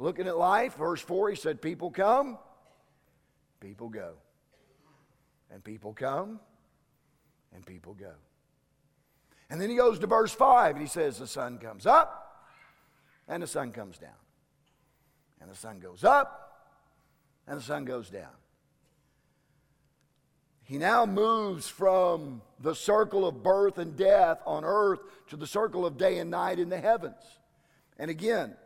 looking 0.00 0.26
at 0.26 0.36
life. 0.36 0.74
Verse 0.74 1.00
4, 1.00 1.30
he 1.30 1.36
said, 1.36 1.62
People 1.62 1.92
come, 1.92 2.36
people 3.60 3.88
go. 3.88 4.14
And 5.52 5.62
people 5.62 5.92
come, 5.92 6.40
and 7.54 7.64
people 7.64 7.94
go. 7.94 8.14
And 9.50 9.60
then 9.60 9.70
he 9.70 9.76
goes 9.76 10.00
to 10.00 10.08
verse 10.08 10.32
5 10.32 10.74
and 10.74 10.82
he 10.82 10.88
says, 10.88 11.16
The 11.16 11.28
sun 11.28 11.58
comes 11.58 11.86
up, 11.86 12.42
and 13.28 13.40
the 13.40 13.46
sun 13.46 13.70
comes 13.70 13.98
down. 13.98 14.10
And 15.40 15.48
the 15.48 15.54
sun 15.54 15.78
goes 15.78 16.02
up, 16.02 16.72
and 17.46 17.56
the 17.56 17.62
sun 17.62 17.84
goes 17.84 18.10
down. 18.10 18.34
He 20.74 20.78
now 20.78 21.06
moves 21.06 21.68
from 21.68 22.42
the 22.58 22.74
circle 22.74 23.28
of 23.28 23.44
birth 23.44 23.78
and 23.78 23.96
death 23.96 24.40
on 24.44 24.64
earth 24.64 24.98
to 25.28 25.36
the 25.36 25.46
circle 25.46 25.86
of 25.86 25.96
day 25.96 26.18
and 26.18 26.32
night 26.32 26.58
in 26.58 26.68
the 26.68 26.80
heavens. 26.80 27.22
And 27.96 28.10
again, 28.10 28.56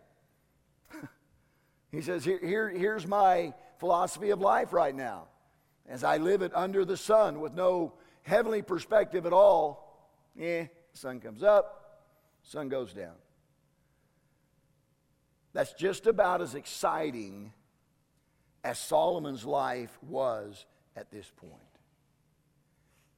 he 1.93 2.01
says, 2.01 2.25
here, 2.25 2.41
here, 2.43 2.71
Here's 2.71 3.07
my 3.07 3.53
philosophy 3.77 4.31
of 4.31 4.41
life 4.41 4.73
right 4.73 4.95
now. 4.95 5.25
As 5.87 6.03
I 6.03 6.17
live 6.17 6.41
it 6.41 6.51
under 6.55 6.87
the 6.87 6.97
sun 6.97 7.41
with 7.41 7.53
no 7.53 7.93
heavenly 8.23 8.63
perspective 8.63 9.27
at 9.27 9.35
all, 9.35 10.11
eh, 10.41 10.69
sun 10.95 11.21
comes 11.21 11.43
up, 11.43 12.07
sun 12.43 12.71
goes 12.71 12.95
down. 12.95 13.17
That's 15.53 15.75
just 15.75 16.07
about 16.07 16.41
as 16.41 16.55
exciting 16.55 17.53
as 18.65 18.79
Solomon's 18.79 19.45
life 19.45 19.99
was 20.01 20.65
at 20.97 21.11
this 21.11 21.31
point. 21.37 21.68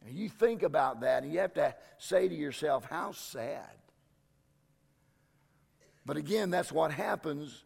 And 0.06 0.16
you 0.16 0.28
think 0.28 0.62
about 0.62 1.00
that, 1.02 1.22
and 1.22 1.32
you 1.32 1.40
have 1.40 1.54
to 1.54 1.74
say 1.98 2.28
to 2.28 2.34
yourself, 2.34 2.84
how 2.84 3.12
sad. 3.12 3.70
But 6.06 6.16
again, 6.16 6.50
that's 6.50 6.72
what 6.72 6.90
happens 6.90 7.64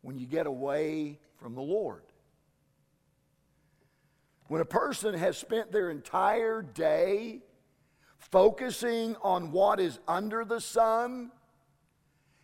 when 0.00 0.18
you 0.18 0.26
get 0.26 0.46
away 0.46 1.18
from 1.36 1.54
the 1.54 1.60
Lord. 1.60 2.02
When 4.46 4.62
a 4.62 4.64
person 4.64 5.14
has 5.14 5.36
spent 5.36 5.70
their 5.70 5.90
entire 5.90 6.62
day 6.62 7.42
focusing 8.16 9.14
on 9.22 9.52
what 9.52 9.78
is 9.78 9.98
under 10.08 10.44
the 10.44 10.60
sun 10.60 11.30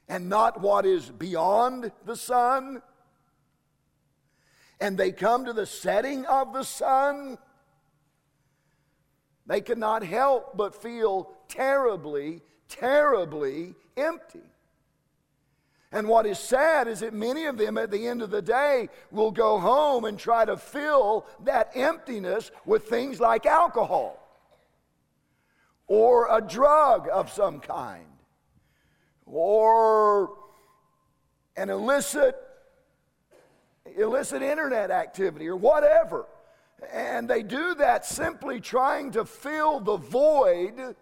and 0.07 0.29
not 0.29 0.61
what 0.61 0.85
is 0.85 1.11
beyond 1.11 1.91
the 2.05 2.17
sun, 2.17 2.83
and 4.81 4.99
they 4.99 5.13
come 5.13 5.47
to 5.47 5.55
the 5.55 5.65
setting 5.65 6.27
of 6.27 6.53
the 6.53 6.63
sun, 6.63 7.39
they 9.47 9.61
cannot 9.61 10.03
help 10.03 10.57
but 10.57 10.75
feel 10.75 11.31
terribly, 11.49 12.43
terribly 12.69 13.75
empty. 13.97 14.41
And 15.93 16.09
what 16.09 16.27
is 16.27 16.41
sad 16.41 16.89
is 16.89 17.01
that 17.01 17.15
many 17.15 17.45
of 17.45 17.57
them 17.57 17.79
at 17.79 17.91
the 17.91 18.09
end 18.09 18.21
of 18.21 18.31
the 18.31 18.43
day 18.43 18.89
will 19.13 19.31
go 19.31 19.61
home 19.61 20.05
and 20.05 20.19
try 20.19 20.45
to 20.45 20.57
fill 20.57 21.27
that 21.45 21.71
emptiness 21.75 22.51
with 22.67 22.89
things 22.89 23.21
like 23.21 23.47
alcohol 23.47 24.21
or 25.87 26.37
a 26.37 26.41
drug 26.41 27.09
of 27.13 27.31
some 27.31 27.61
kind 27.61 28.07
or 29.27 30.31
an 31.57 31.71
illicit 31.71 32.37
illicit 33.97 34.43
internet 34.43 34.91
activity 34.91 35.47
or 35.47 35.57
whatever. 35.57 36.27
And 36.93 37.29
they 37.29 37.43
do 37.43 37.75
that 37.77 38.05
simply 38.05 38.61
trying 38.61 39.13
to 39.13 39.25
fill 39.25 39.81
the 39.81 39.97
void 39.97 40.97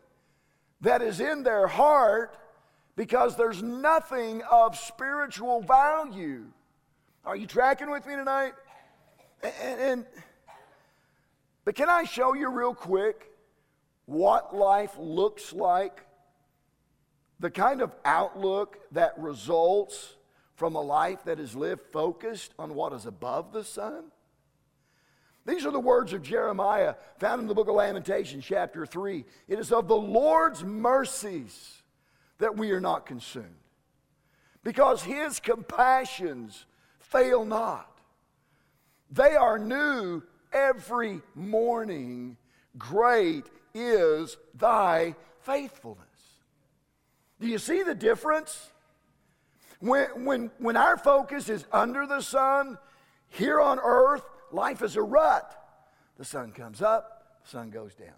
that 0.81 1.03
is 1.03 1.21
in 1.21 1.43
their 1.43 1.67
heart 1.67 2.37
because 2.97 3.37
there's 3.37 3.63
nothing 3.63 4.43
of 4.51 4.77
spiritual 4.77 5.63
value. 5.63 6.45
Are 7.25 7.37
you 7.37 7.47
tracking 7.47 7.91
with 7.91 8.07
me 8.07 8.15
tonight? 8.17 8.53
And, 9.43 9.81
and, 9.81 10.07
but 11.65 11.75
can 11.75 11.89
I 11.89 12.05
show 12.05 12.35
you 12.35 12.51
real 12.51 12.75
quick 12.75 13.31
what 14.07 14.55
life 14.55 14.95
looks 14.99 15.53
like? 15.53 16.05
The 17.41 17.51
kind 17.51 17.81
of 17.81 17.93
outlook 18.05 18.79
that 18.93 19.19
results 19.19 20.17
from 20.55 20.77
a 20.77 20.81
life 20.81 21.25
that 21.25 21.41
is 21.41 21.57
lived 21.57 21.83
focused 21.93 22.55
on 22.59 22.75
what 22.75 22.93
is 22.93 23.07
above 23.07 23.53
the 23.53 23.65
sun? 23.65 24.12
These 25.45 25.67
are 25.67 25.73
the 25.73 25.81
words 25.81 26.13
of 26.13 26.23
Jeremiah 26.23 26.95
found 27.19 27.41
in 27.41 27.49
the 27.49 27.55
book 27.55 27.69
of 27.69 27.75
Lamentations, 27.75 28.45
chapter 28.45 28.87
3. 28.87 29.25
It 29.49 29.59
is 29.59 29.73
of 29.73 29.89
the 29.89 29.97
Lord's 29.97 30.63
mercies 30.63 31.83
that 32.39 32.57
we 32.57 32.71
are 32.71 32.81
not 32.81 33.07
consumed. 33.07 33.47
Because 34.63 35.03
his 35.03 35.41
compassions 35.41 36.67
fail 37.01 37.45
not. 37.45 37.99
They 39.11 39.35
are 39.35 39.59
new 39.59 40.23
every 40.53 41.21
morning. 41.35 42.37
Great 42.79 43.45
is 43.75 44.37
thy 44.55 45.17
faithfulness. 45.41 46.07
Do 47.41 47.49
you 47.49 47.59
see 47.59 47.83
the 47.83 47.95
difference? 47.95 48.71
When, 49.81 50.25
when, 50.25 50.51
when 50.59 50.77
our 50.77 50.97
focus 50.97 51.49
is 51.49 51.67
under 51.73 52.07
the 52.07 52.21
sun, 52.21 52.79
here 53.29 53.61
on 53.61 53.81
earth, 53.83 54.23
life 54.53 54.83
is 54.83 54.97
a 54.97 55.03
rut. 55.03 55.59
The 56.19 56.25
sun 56.25 56.53
comes 56.53 56.83
up, 56.83 57.39
the 57.45 57.51
sun 57.51 57.71
goes 57.71 57.95
down. 57.95 58.09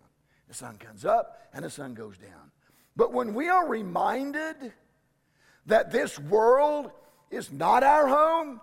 The 0.49 0.55
sun 0.55 0.77
comes 0.77 1.05
up, 1.05 1.41
and 1.53 1.65
the 1.65 1.71
sun 1.71 1.95
goes 1.95 2.19
down. 2.19 2.51
But 2.97 3.13
when 3.13 3.35
we 3.35 3.49
are 3.49 3.67
reminded 3.67 4.73
that 5.67 5.91
this 5.91 6.19
world 6.19 6.91
is 7.31 7.51
not 7.51 7.83
our 7.83 8.07
home 8.07 8.61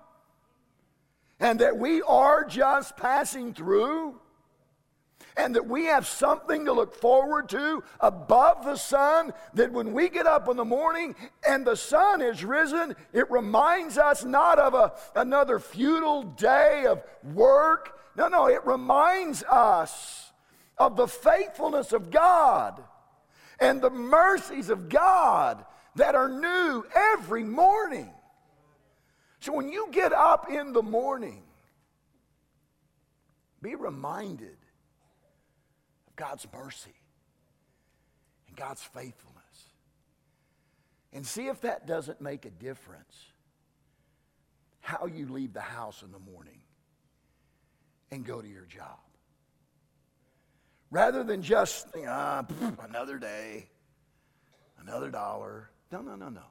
and 1.40 1.60
that 1.60 1.78
we 1.78 2.02
are 2.04 2.46
just 2.46 2.96
passing 2.96 3.54
through, 3.54 4.20
and 5.38 5.56
that 5.56 5.68
we 5.68 5.86
have 5.86 6.06
something 6.06 6.66
to 6.66 6.74
look 6.74 6.96
forward 6.96 7.50
to 7.50 7.84
above 8.00 8.66
the 8.66 8.76
sun, 8.76 9.34
that 9.54 9.72
when 9.72 9.94
we 9.94 10.10
get 10.10 10.28
up 10.28 10.50
in 10.50 10.58
the 10.58 10.66
morning 10.66 11.16
and 11.48 11.66
the 11.66 11.76
sun 11.76 12.22
is 12.22 12.44
risen, 12.44 12.96
it 13.14 13.30
reminds 13.32 13.98
us 13.98 14.24
not 14.24 14.60
of 14.60 14.74
a, 14.74 14.94
another 15.16 15.60
futile 15.60 16.24
day 16.24 16.86
of 16.88 17.04
work. 17.34 17.98
No, 18.16 18.28
no, 18.28 18.48
it 18.48 18.66
reminds 18.66 19.44
us 19.44 20.32
of 20.78 20.96
the 20.96 21.08
faithfulness 21.08 21.94
of 21.94 22.12
God 22.12 22.84
and 23.60 23.82
the 23.82 23.90
mercies 23.90 24.70
of 24.70 24.90
God 24.90 25.64
that 25.96 26.16
are 26.16 26.30
new 26.30 26.84
every 26.96 27.44
morning. 27.44 28.12
So 29.40 29.54
when 29.54 29.70
you 29.70 29.88
get 29.92 30.14
up 30.14 30.52
in 30.52 30.74
the 30.74 30.84
morning, 30.84 31.44
be 33.62 33.76
reminded 33.76 34.58
God's 36.22 36.46
mercy 36.54 36.94
and 38.48 38.56
God's 38.56 38.84
faithfulness. 38.84 39.42
And 41.12 41.26
see 41.26 41.48
if 41.48 41.62
that 41.62 41.88
doesn't 41.88 42.22
make 42.22 42.46
a 42.46 42.52
difference 42.52 43.16
how 44.82 45.08
you 45.08 45.28
leave 45.28 45.52
the 45.52 45.62
house 45.62 46.04
in 46.04 46.12
the 46.12 46.20
morning 46.20 46.60
and 48.12 48.24
go 48.24 48.40
to 48.40 48.48
your 48.48 48.66
job 48.66 49.00
rather 50.92 51.24
than 51.24 51.42
just 51.42 51.88
ah, 52.08 52.46
another 52.88 53.18
day, 53.18 53.68
another 54.80 55.10
dollar. 55.10 55.72
No, 55.92 56.02
no, 56.02 56.16
no, 56.16 56.30
no. 56.30 56.44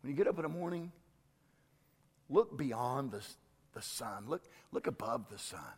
When 0.00 0.12
you 0.12 0.16
get 0.16 0.28
up 0.28 0.36
in 0.36 0.42
the 0.44 0.48
morning, 0.48 0.92
look 2.28 2.56
beyond 2.56 3.10
the, 3.10 3.22
the 3.72 3.82
sun, 3.82 4.26
look, 4.28 4.44
look 4.70 4.86
above 4.86 5.28
the 5.28 5.38
sun, 5.38 5.74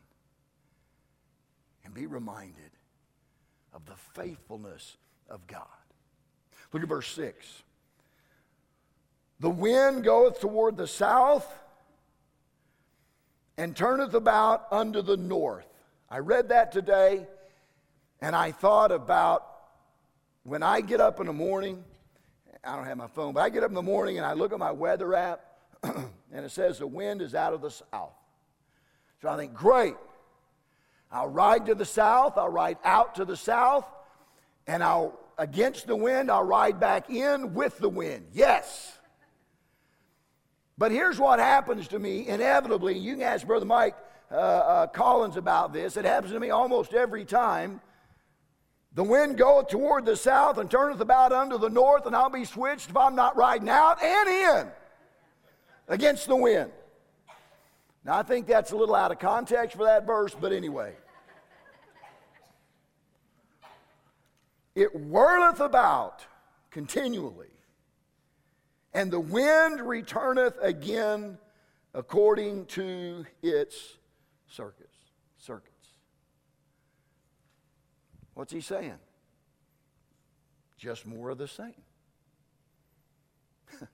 and 1.86 1.94
be 1.94 2.04
reminded 2.04 2.70
of 3.72 3.86
the 3.86 3.96
faithfulness 4.14 4.96
of 5.28 5.46
God. 5.46 5.66
Look 6.72 6.82
at 6.82 6.88
verse 6.88 7.08
6. 7.08 7.62
The 9.40 9.50
wind 9.50 10.04
goeth 10.04 10.40
toward 10.40 10.76
the 10.76 10.86
south 10.86 11.52
and 13.58 13.76
turneth 13.76 14.14
about 14.14 14.66
unto 14.70 15.02
the 15.02 15.16
north. 15.16 15.66
I 16.08 16.18
read 16.18 16.50
that 16.50 16.72
today 16.72 17.26
and 18.20 18.36
I 18.36 18.52
thought 18.52 18.92
about 18.92 19.46
when 20.44 20.62
I 20.62 20.80
get 20.80 21.00
up 21.00 21.20
in 21.20 21.26
the 21.26 21.32
morning, 21.32 21.82
I 22.64 22.76
don't 22.76 22.84
have 22.84 22.96
my 22.96 23.08
phone, 23.08 23.34
but 23.34 23.40
I 23.40 23.48
get 23.48 23.62
up 23.62 23.70
in 23.70 23.74
the 23.74 23.82
morning 23.82 24.18
and 24.18 24.26
I 24.26 24.34
look 24.34 24.52
at 24.52 24.58
my 24.58 24.70
weather 24.70 25.14
app 25.14 25.40
and 25.82 26.44
it 26.44 26.50
says 26.50 26.78
the 26.78 26.86
wind 26.86 27.20
is 27.20 27.34
out 27.34 27.52
of 27.52 27.60
the 27.60 27.70
south. 27.70 28.14
So 29.20 29.28
I 29.28 29.36
think, 29.36 29.54
great. 29.54 29.94
I'll 31.12 31.28
ride 31.28 31.66
to 31.66 31.74
the 31.74 31.84
south, 31.84 32.38
I'll 32.38 32.48
ride 32.48 32.78
out 32.84 33.16
to 33.16 33.24
the 33.24 33.36
south, 33.36 33.84
and 34.66 34.82
I'll, 34.82 35.18
against 35.36 35.86
the 35.86 35.94
wind, 35.94 36.30
I'll 36.30 36.42
ride 36.42 36.80
back 36.80 37.10
in 37.10 37.52
with 37.52 37.76
the 37.78 37.88
wind. 37.88 38.28
Yes. 38.32 38.98
But 40.78 40.90
here's 40.90 41.18
what 41.18 41.38
happens 41.38 41.86
to 41.88 41.98
me 41.98 42.26
inevitably. 42.26 42.98
You 42.98 43.14
can 43.14 43.22
ask 43.22 43.46
Brother 43.46 43.66
Mike 43.66 43.94
uh, 44.30 44.34
uh, 44.34 44.86
Collins 44.86 45.36
about 45.36 45.74
this. 45.74 45.98
It 45.98 46.06
happens 46.06 46.32
to 46.32 46.40
me 46.40 46.48
almost 46.48 46.94
every 46.94 47.26
time 47.26 47.82
the 48.94 49.04
wind 49.04 49.36
goeth 49.36 49.68
toward 49.68 50.06
the 50.06 50.16
south 50.16 50.56
and 50.56 50.70
turneth 50.70 51.00
about 51.00 51.32
unto 51.32 51.58
the 51.58 51.68
north, 51.68 52.06
and 52.06 52.16
I'll 52.16 52.30
be 52.30 52.46
switched 52.46 52.88
if 52.90 52.96
I'm 52.96 53.14
not 53.14 53.36
riding 53.36 53.68
out 53.68 54.02
and 54.02 54.28
in 54.28 54.72
against 55.88 56.26
the 56.26 56.36
wind. 56.36 56.70
Now, 58.04 58.18
I 58.18 58.22
think 58.22 58.46
that's 58.46 58.72
a 58.72 58.76
little 58.76 58.94
out 58.94 59.12
of 59.12 59.18
context 59.18 59.76
for 59.76 59.84
that 59.84 60.06
verse, 60.06 60.34
but 60.38 60.52
anyway. 60.52 60.94
It 64.74 64.94
whirleth 64.94 65.60
about 65.60 66.24
continually, 66.70 67.50
and 68.94 69.10
the 69.10 69.20
wind 69.20 69.80
returneth 69.80 70.56
again 70.62 71.38
according 71.94 72.66
to 72.66 73.26
its 73.42 73.98
circuits. 74.46 74.96
Circuits. 75.36 75.72
What's 78.34 78.52
he 78.52 78.60
saying? 78.60 78.98
Just 80.78 81.06
more 81.06 81.30
of 81.30 81.38
the 81.38 81.48
same. 81.48 81.74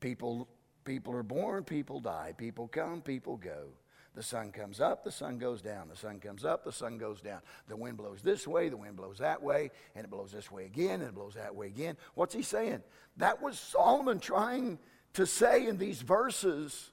people, 0.00 0.48
people 0.84 1.14
are 1.14 1.22
born, 1.22 1.64
people 1.64 2.00
die. 2.00 2.34
People 2.36 2.68
come, 2.68 3.00
people 3.00 3.36
go. 3.36 3.68
The 4.14 4.22
sun 4.22 4.52
comes 4.52 4.78
up, 4.78 5.04
the 5.04 5.10
sun 5.10 5.38
goes 5.38 5.62
down. 5.62 5.88
The 5.88 5.96
sun 5.96 6.20
comes 6.20 6.44
up, 6.44 6.64
the 6.64 6.72
sun 6.72 6.98
goes 6.98 7.22
down. 7.22 7.40
The 7.68 7.76
wind 7.76 7.96
blows 7.96 8.20
this 8.20 8.46
way, 8.46 8.68
the 8.68 8.76
wind 8.76 8.96
blows 8.96 9.18
that 9.18 9.42
way, 9.42 9.70
and 9.94 10.04
it 10.04 10.10
blows 10.10 10.32
this 10.32 10.50
way 10.50 10.66
again, 10.66 11.00
and 11.00 11.08
it 11.08 11.14
blows 11.14 11.34
that 11.34 11.54
way 11.54 11.68
again. 11.68 11.96
What's 12.14 12.34
he 12.34 12.42
saying? 12.42 12.82
That 13.16 13.40
was 13.40 13.58
Solomon 13.58 14.20
trying 14.20 14.78
to 15.14 15.26
say 15.26 15.66
in 15.66 15.78
these 15.78 16.02
verses 16.02 16.90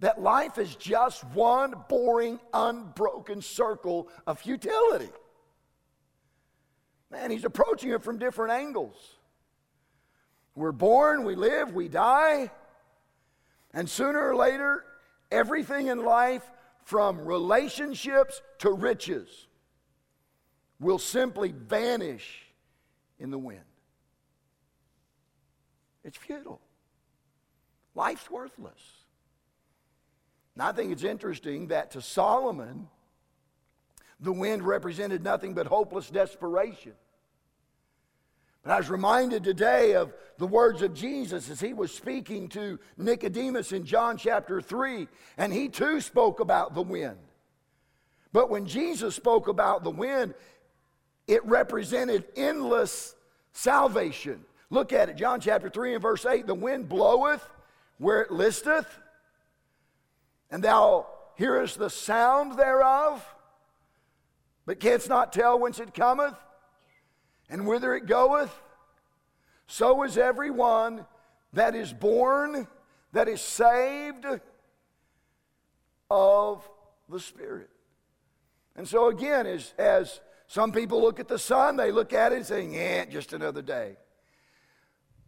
that 0.00 0.20
life 0.20 0.58
is 0.58 0.74
just 0.74 1.24
one 1.26 1.74
boring, 1.88 2.40
unbroken 2.52 3.40
circle 3.40 4.08
of 4.26 4.40
futility. 4.40 5.10
Man, 7.10 7.30
he's 7.30 7.44
approaching 7.44 7.90
it 7.90 8.02
from 8.02 8.18
different 8.18 8.52
angles. 8.52 8.96
We're 10.54 10.72
born, 10.72 11.24
we 11.24 11.36
live, 11.36 11.72
we 11.72 11.88
die, 11.88 12.50
and 13.78 13.88
sooner 13.88 14.20
or 14.20 14.36
later, 14.36 14.84
Everything 15.30 15.88
in 15.88 16.04
life, 16.04 16.42
from 16.84 17.20
relationships 17.20 18.40
to 18.58 18.72
riches, 18.72 19.46
will 20.80 20.98
simply 20.98 21.52
vanish 21.52 22.46
in 23.18 23.30
the 23.30 23.38
wind. 23.38 23.60
It's 26.02 26.16
futile. 26.16 26.60
Life's 27.94 28.30
worthless. 28.30 28.80
And 30.54 30.62
I 30.62 30.72
think 30.72 30.92
it's 30.92 31.04
interesting 31.04 31.68
that 31.68 31.90
to 31.90 32.00
Solomon, 32.00 32.88
the 34.18 34.32
wind 34.32 34.62
represented 34.62 35.22
nothing 35.22 35.52
but 35.52 35.66
hopeless 35.66 36.08
desperation. 36.08 36.92
But 38.62 38.72
I 38.72 38.76
was 38.78 38.90
reminded 38.90 39.44
today 39.44 39.94
of 39.94 40.12
the 40.38 40.46
words 40.46 40.82
of 40.82 40.94
Jesus 40.94 41.50
as 41.50 41.60
he 41.60 41.72
was 41.72 41.92
speaking 41.92 42.48
to 42.50 42.78
Nicodemus 42.96 43.72
in 43.72 43.84
John 43.84 44.16
chapter 44.16 44.60
3, 44.60 45.08
and 45.36 45.52
he 45.52 45.68
too 45.68 46.00
spoke 46.00 46.40
about 46.40 46.74
the 46.74 46.82
wind. 46.82 47.18
But 48.32 48.50
when 48.50 48.66
Jesus 48.66 49.14
spoke 49.14 49.48
about 49.48 49.84
the 49.84 49.90
wind, 49.90 50.34
it 51.26 51.44
represented 51.44 52.24
endless 52.36 53.14
salvation. 53.52 54.44
Look 54.70 54.92
at 54.92 55.08
it, 55.08 55.16
John 55.16 55.40
chapter 55.40 55.70
3 55.70 55.94
and 55.94 56.02
verse 56.02 56.26
8 56.26 56.46
the 56.46 56.54
wind 56.54 56.88
bloweth 56.88 57.46
where 57.98 58.22
it 58.22 58.30
listeth, 58.30 58.86
and 60.50 60.62
thou 60.62 61.06
hearest 61.36 61.78
the 61.78 61.90
sound 61.90 62.58
thereof, 62.58 63.24
but 64.66 64.78
canst 64.78 65.08
not 65.08 65.32
tell 65.32 65.58
whence 65.58 65.80
it 65.80 65.94
cometh 65.94 66.34
and 67.48 67.66
whither 67.66 67.94
it 67.94 68.06
goeth, 68.06 68.54
so 69.66 70.02
is 70.02 70.16
everyone 70.16 71.06
that 71.52 71.74
is 71.74 71.92
born, 71.92 72.66
that 73.12 73.28
is 73.28 73.40
saved 73.40 74.26
of 76.10 76.68
the 77.08 77.20
Spirit. 77.20 77.70
And 78.76 78.86
so, 78.86 79.08
again, 79.08 79.46
as, 79.46 79.74
as 79.78 80.20
some 80.46 80.72
people 80.72 81.00
look 81.00 81.20
at 81.20 81.28
the 81.28 81.38
sun, 81.38 81.76
they 81.76 81.90
look 81.90 82.12
at 82.12 82.32
it 82.32 82.36
and 82.36 82.46
say, 82.46 82.66
yeah, 82.66 83.04
just 83.04 83.32
another 83.32 83.62
day. 83.62 83.96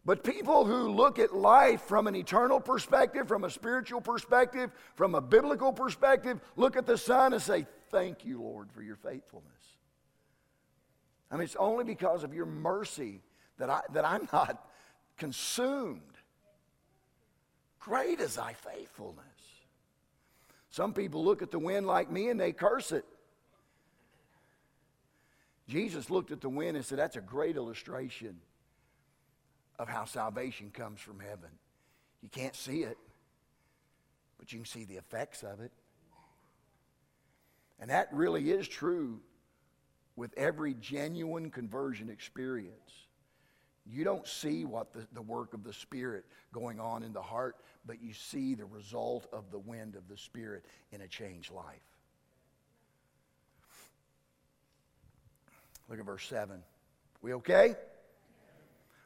But 0.05 0.25
people 0.25 0.65
who 0.65 0.91
look 0.91 1.19
at 1.19 1.35
life 1.35 1.83
from 1.83 2.07
an 2.07 2.17
eternal 2.17 2.59
perspective, 2.59 3.29
from 3.29 3.45
a 3.45 3.51
spiritual 3.51 4.01
perspective, 4.01 4.71
from 4.95 5.15
a 5.15 5.21
biblical 5.21 5.73
perspective, 5.73 6.41
look 6.57 6.77
at 6.77 6.87
the 6.87 6.97
sun 6.97 7.35
and 7.35 7.43
say, 7.43 7.67
Thank 7.91 8.25
you, 8.25 8.41
Lord, 8.41 8.71
for 8.73 8.83
your 8.83 8.97
faithfulness. 8.97 9.51
I 11.31 11.37
mean, 11.37 11.45
it's 11.45 11.57
only 11.57 11.85
because 11.85 12.25
of 12.25 12.35
your 12.35 12.47
mercy 12.47 13.21
that, 13.59 13.71
I, 13.71 13.83
that 13.93 14.05
I'm 14.05 14.29
not 14.33 14.67
consumed. 15.17 16.01
Great 17.79 18.21
is 18.21 18.37
thy 18.37 18.53
faithfulness. 18.53 19.25
Some 20.71 20.93
people 20.93 21.25
look 21.25 21.43
at 21.43 21.51
the 21.51 21.59
wind 21.59 21.87
like 21.87 22.11
me 22.11 22.29
and 22.29 22.39
they 22.39 22.53
curse 22.53 22.93
it. 22.93 23.05
Jesus 25.69 26.11
looked 26.11 26.33
at 26.33 26.41
the 26.41 26.49
wind 26.49 26.77
and 26.77 26.85
said, 26.85 26.99
That's 26.99 27.17
a 27.17 27.21
great 27.21 27.57
illustration 27.57 28.37
of 29.79 29.89
how 29.89 30.05
salvation 30.05 30.71
comes 30.73 31.01
from 31.01 31.21
heaven. 31.21 31.51
You 32.23 32.29
can't 32.29 32.57
see 32.57 32.83
it, 32.83 32.99
but 34.39 34.53
you 34.53 34.59
can 34.59 34.67
see 34.67 34.85
the 34.85 34.97
effects 34.97 35.43
of 35.43 35.61
it. 35.61 35.71
And 37.81 37.89
that 37.91 38.09
really 38.13 38.51
is 38.51 38.69
true 38.69 39.21
with 40.21 40.37
every 40.37 40.75
genuine 40.75 41.49
conversion 41.49 42.11
experience. 42.11 43.07
You 43.87 44.05
don't 44.05 44.27
see 44.27 44.67
what 44.67 44.93
the, 44.93 45.07
the 45.15 45.23
work 45.23 45.55
of 45.55 45.65
the 45.65 45.73
Spirit 45.73 46.27
going 46.53 46.79
on 46.79 47.03
in 47.03 47.15
the 47.15 47.23
heart, 47.23 47.57
but 47.87 48.03
you 48.03 48.13
see 48.13 48.55
the 48.55 48.67
result 48.67 49.27
of 49.33 49.51
the 49.51 49.59
wind 49.59 49.97
of 49.97 50.09
the 50.09 50.19
Spirit 50.19 50.67
in 50.93 51.01
a 51.01 51.09
changed 51.09 51.51
life. 51.51 51.65
Look 55.89 55.99
at 55.99 56.05
verse 56.05 56.27
7. 56.27 56.63
We 57.23 57.33
okay? 57.33 57.75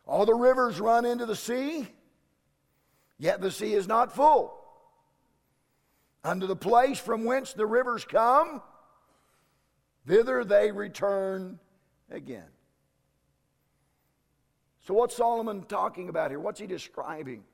All 0.08 0.26
the 0.26 0.34
rivers 0.34 0.80
run 0.80 1.04
into 1.04 1.26
the 1.26 1.36
sea, 1.36 1.86
yet 3.20 3.40
the 3.40 3.52
sea 3.52 3.74
is 3.74 3.86
not 3.86 4.16
full. 4.16 4.52
Unto 6.24 6.48
the 6.48 6.56
place 6.56 6.98
from 6.98 7.24
whence 7.24 7.52
the 7.52 7.66
rivers 7.66 8.04
come, 8.04 8.62
Thither 10.06 10.44
they 10.44 10.70
return 10.70 11.58
again. 12.10 12.48
So, 14.80 14.92
what's 14.92 15.16
Solomon 15.16 15.62
talking 15.62 16.10
about 16.10 16.30
here? 16.30 16.38
What's 16.38 16.60
he 16.60 16.66
describing? 16.66 17.44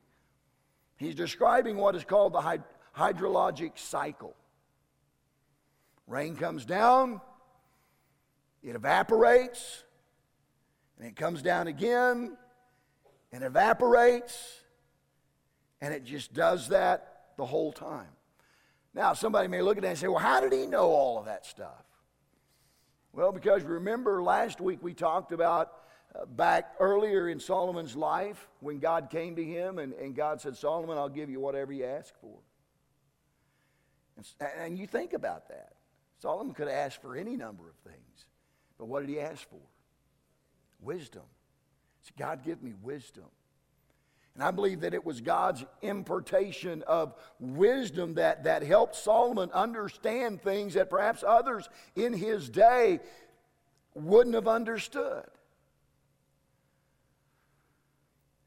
He's 0.97 1.15
describing 1.15 1.77
what 1.77 1.95
is 1.95 2.05
called 2.05 2.33
the 2.33 2.61
hydrologic 2.97 3.79
cycle. 3.79 4.35
Rain 6.07 6.35
comes 6.35 6.65
down, 6.65 7.21
it 8.65 8.75
evaporates, 8.75 9.85
and 10.99 11.07
it 11.07 11.15
comes 11.15 11.41
down 11.41 11.69
again, 11.69 12.37
and 13.33 13.45
evaporates, 13.45 14.61
and 15.81 15.95
it 15.95 16.05
just 16.05 16.35
does 16.35 16.69
that 16.69 17.31
the 17.37 17.47
whole 17.47 17.73
time. 17.73 18.09
Now, 18.93 19.13
somebody 19.13 19.47
may 19.47 19.63
look 19.63 19.77
at 19.77 19.83
that 19.83 19.91
and 19.91 19.99
say, 19.99 20.09
well, 20.09 20.19
how 20.19 20.41
did 20.41 20.53
he 20.53 20.67
know 20.67 20.91
all 20.91 21.17
of 21.19 21.27
that 21.27 21.47
stuff? 21.47 21.85
Well, 23.13 23.33
because 23.33 23.65
remember 23.65 24.23
last 24.23 24.61
week 24.61 24.83
we 24.83 24.95
talked 24.95 25.33
about 25.33 25.73
uh, 26.15 26.27
back 26.27 26.75
earlier 26.79 27.29
in 27.29 27.41
Solomon's 27.41 27.97
life 27.97 28.49
when 28.61 28.79
God 28.79 29.11
came 29.11 29.37
to 29.37 29.45
him 29.45 29.79
and, 29.79 29.93
and 29.95 30.15
God 30.15 30.41
said, 30.41 30.57
Solomon, 30.57 30.97
I'll 30.97 31.09
give 31.09 31.31
you 31.31 31.41
whatever 31.41 31.73
you 31.73 31.85
ask 31.85 32.13
for. 32.21 32.39
And, 34.17 34.27
and 34.59 34.79
you 34.79 34.87
think 34.87 35.13
about 35.13 35.49
that. 35.49 35.75
Solomon 36.19 36.55
could 36.55 36.69
asked 36.69 37.01
for 37.01 37.17
any 37.17 37.37
number 37.37 37.69
of 37.69 37.75
things. 37.91 38.27
But 38.79 38.87
what 38.87 39.01
did 39.01 39.09
he 39.09 39.21
ask 39.21 39.49
for? 39.49 39.61
Wisdom. 40.81 41.23
So 42.03 42.13
God, 42.19 42.45
give 42.45 42.63
me 42.63 42.75
wisdom. 42.83 43.25
And 44.35 44.45
I 44.45 44.51
believe 44.51 44.81
that 44.81 44.95
it 44.95 45.05
was 45.05 45.21
God's 45.21 45.65
impartation 45.83 46.83
of 46.87 47.15
wisdom 47.39 48.15
that, 48.15 48.45
that 48.45 48.63
helped 48.63 48.97
Solomon 48.97 49.51
understand 49.53 50.41
things 50.41 50.75
that 50.75 50.89
perhaps 50.89 51.25
others 51.27 51.69
in 51.97 52.13
his 52.13 52.49
day 52.49 53.01
wouldn't 53.95 54.35
have 54.35 54.49
understood. 54.49 55.27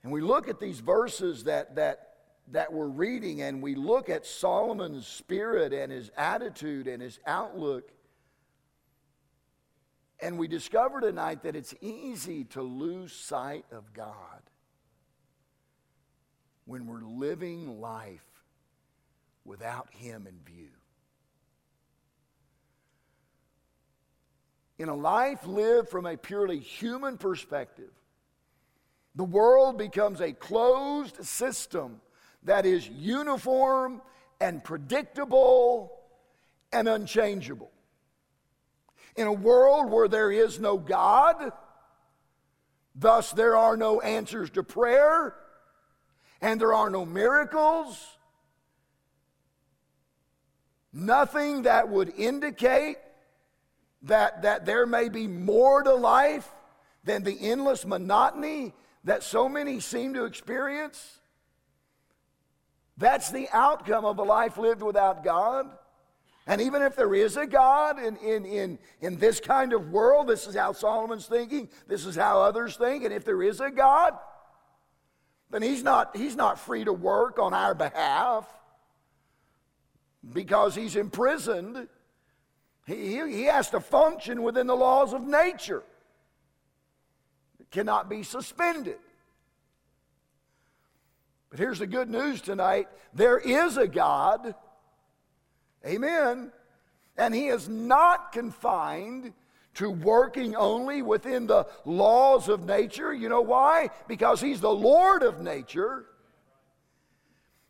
And 0.04 0.12
we 0.12 0.22
look 0.22 0.48
at 0.48 0.60
these 0.60 0.80
verses 0.80 1.46
that, 1.46 1.76
that, 1.76 2.16
that 2.52 2.72
we're 2.72 2.88
reading, 2.88 3.42
and 3.42 3.62
we 3.62 3.76
look 3.76 4.10
at 4.10 4.26
Solomon's 4.26 5.08
spirit 5.08 5.74
and 5.74 5.92
his 5.92 6.12
attitude 6.18 6.88
and 6.88 7.02
his 7.02 7.20
outlook. 7.26 7.90
And 10.20 10.38
we 10.38 10.48
discover 10.48 11.02
tonight 11.02 11.44
that 11.44 11.56
it's 11.56 11.74
easy 11.82 12.46
to 12.46 12.62
lose 12.62 13.14
sight 13.14 13.66
of 13.72 13.94
God 13.94 14.43
when 16.66 16.86
we're 16.88 17.04
living 17.04 17.82
life 17.82 18.26
without 19.46 19.88
Him 19.92 20.28
in 20.28 20.40
view. 20.46 20.70
In 24.80 24.90
a 24.90 24.96
life 24.96 25.46
lived 25.46 25.90
from 25.90 26.06
a 26.06 26.18
purely 26.18 26.60
human 26.60 27.18
perspective, 27.18 27.92
the 29.16 29.24
world 29.24 29.78
becomes 29.78 30.22
a 30.22 30.34
closed 30.34 31.24
system 31.24 32.02
that 32.44 32.66
is 32.66 32.88
uniform 32.90 34.02
and 34.42 34.64
predictable 34.64 35.92
and 36.72 36.88
unchangeable. 36.90 37.72
In 39.16 39.28
a 39.28 39.34
world 39.34 39.92
where 39.92 40.08
there 40.08 40.32
is 40.32 40.60
no 40.60 40.78
God, 40.78 41.52
thus 42.96 43.32
there 43.32 43.56
are 43.56 43.78
no 43.78 44.02
answers 44.02 44.50
to 44.52 44.64
prayer, 44.64 45.36
and 46.44 46.60
there 46.60 46.74
are 46.74 46.90
no 46.90 47.06
miracles, 47.06 48.06
nothing 50.92 51.62
that 51.62 51.88
would 51.88 52.14
indicate 52.18 52.98
that, 54.04 54.42
that 54.42 54.66
there 54.66 54.86
may 54.86 55.08
be 55.08 55.26
more 55.26 55.82
to 55.82 55.94
life 55.94 56.48
than 57.06 57.24
the 57.24 57.38
endless 57.40 57.86
monotony 57.86 58.74
that 59.06 59.24
so 59.24 59.48
many 59.48 59.80
seem 59.80 60.14
to 60.16 60.26
experience? 60.26 61.20
That's 62.98 63.32
the 63.32 63.48
outcome 63.54 64.04
of 64.04 64.20
a 64.20 64.24
life 64.24 64.58
lived 64.58 64.84
without 64.84 65.24
God. 65.24 65.70
And 66.46 66.60
even 66.60 66.82
if 66.82 66.98
there 66.98 67.16
is 67.16 67.38
a 67.38 67.48
God 67.48 68.04
in, 68.04 68.18
in, 68.18 68.46
in, 68.46 68.80
in 69.00 69.18
this 69.18 69.40
kind 69.40 69.72
of 69.72 69.92
world, 69.92 70.28
this 70.28 70.46
is 70.46 70.56
how 70.56 70.74
Solomon's 70.74 71.26
thinking, 71.26 71.70
this 71.88 72.06
is 72.06 72.18
how 72.18 72.42
others 72.42 72.76
think, 72.76 73.06
and 73.06 73.14
if 73.14 73.24
there 73.24 73.42
is 73.42 73.62
a 73.62 73.72
God, 73.72 74.20
then 75.54 75.62
he's 75.62 75.84
not, 75.84 76.16
he's 76.18 76.36
not 76.36 76.60
free 76.60 76.84
to 76.84 76.92
work 76.92 77.40
on 77.40 77.54
our 77.54 77.74
behalf 77.74 78.46
because 80.34 80.76
he's 80.76 80.96
imprisoned. 80.96 81.88
He, 82.86 83.20
he 83.32 83.44
has 83.44 83.70
to 83.70 83.80
function 83.80 84.44
within 84.44 84.68
the 84.68 84.76
laws 84.76 85.14
of 85.14 85.22
nature. 85.22 85.84
It 87.60 87.72
cannot 87.72 88.10
be 88.10 88.24
suspended. 88.24 88.98
But 91.50 91.60
here's 91.60 91.80
the 91.80 91.88
good 91.88 92.10
news 92.10 92.42
tonight 92.42 92.88
there 93.14 93.38
is 93.38 93.78
a 93.78 93.88
God 93.88 94.56
Amen. 95.86 96.52
And 97.18 97.36
he 97.36 97.48
is 97.48 97.70
not 97.70 98.32
confined 98.32 99.34
to 99.76 99.90
working 99.90 100.56
only 100.56 101.02
within 101.02 101.48
the 101.48 101.68
laws 101.86 102.48
of 102.50 102.66
nature. 102.66 103.14
You 103.14 103.30
know 103.30 103.42
why? 103.42 103.90
Because 104.08 104.40
he's 104.40 104.62
the 104.62 104.74
Lord 104.74 105.24
of 105.24 105.42
nature. 105.42 106.06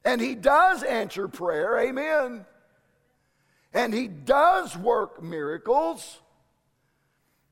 And 0.03 0.19
he 0.19 0.35
does 0.35 0.83
answer 0.83 1.27
prayer. 1.27 1.79
Amen. 1.79 2.45
And 3.73 3.93
he 3.93 4.07
does 4.07 4.77
work 4.77 5.23
miracles. 5.23 6.19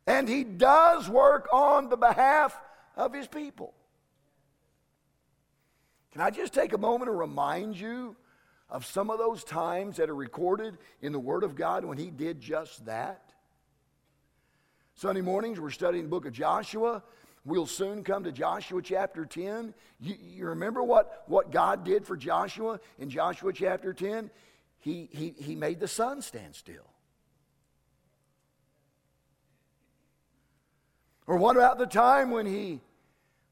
And 0.05 0.27
he 0.27 0.43
does 0.43 1.09
work 1.09 1.47
on 1.53 1.89
the 1.89 1.97
behalf 1.97 2.59
of 2.97 3.13
his 3.13 3.27
people. 3.27 3.73
Can 6.11 6.21
I 6.21 6.29
just 6.29 6.53
take 6.53 6.73
a 6.73 6.77
moment 6.77 7.07
to 7.07 7.13
remind 7.13 7.79
you 7.79 8.17
of 8.69 8.85
some 8.85 9.09
of 9.09 9.17
those 9.17 9.43
times 9.43 9.97
that 9.97 10.09
are 10.09 10.15
recorded 10.15 10.77
in 11.01 11.13
the 11.13 11.19
Word 11.19 11.43
of 11.43 11.55
God 11.55 11.85
when 11.85 11.97
he 11.97 12.09
did 12.09 12.41
just 12.41 12.85
that? 12.85 13.30
Sunday 14.95 15.21
mornings, 15.21 15.60
we're 15.60 15.71
studying 15.71 16.04
the 16.04 16.10
book 16.10 16.25
of 16.25 16.34
Joshua. 16.34 17.04
We'll 17.43 17.65
soon 17.65 18.04
come 18.04 18.23
to 18.25 18.32
Joshua 18.32 18.82
chapter 18.82 19.25
10. 19.25 19.73
You, 19.99 20.15
you, 20.21 20.47
remember 20.47 20.84
what, 20.84 21.23
what 21.27 21.51
God 21.51 21.84
did 21.84 22.06
for 22.06 22.15
Joshua 22.15 22.80
in 22.99 23.10
Joshua 23.10 23.51
chapter 23.51 23.93
10? 23.93 24.30
He, 24.80 25.10
he, 25.12 25.34
he 25.38 25.56
made 25.56 25.80
the 25.80 25.88
sun 25.88 26.21
stand 26.21 26.56
still. 26.56 26.91
Or 31.25 31.38
what 31.38 31.56
about 31.56 31.80
the 31.80 31.86
time 31.88 32.30
when 32.30 32.45
he, 32.45 32.82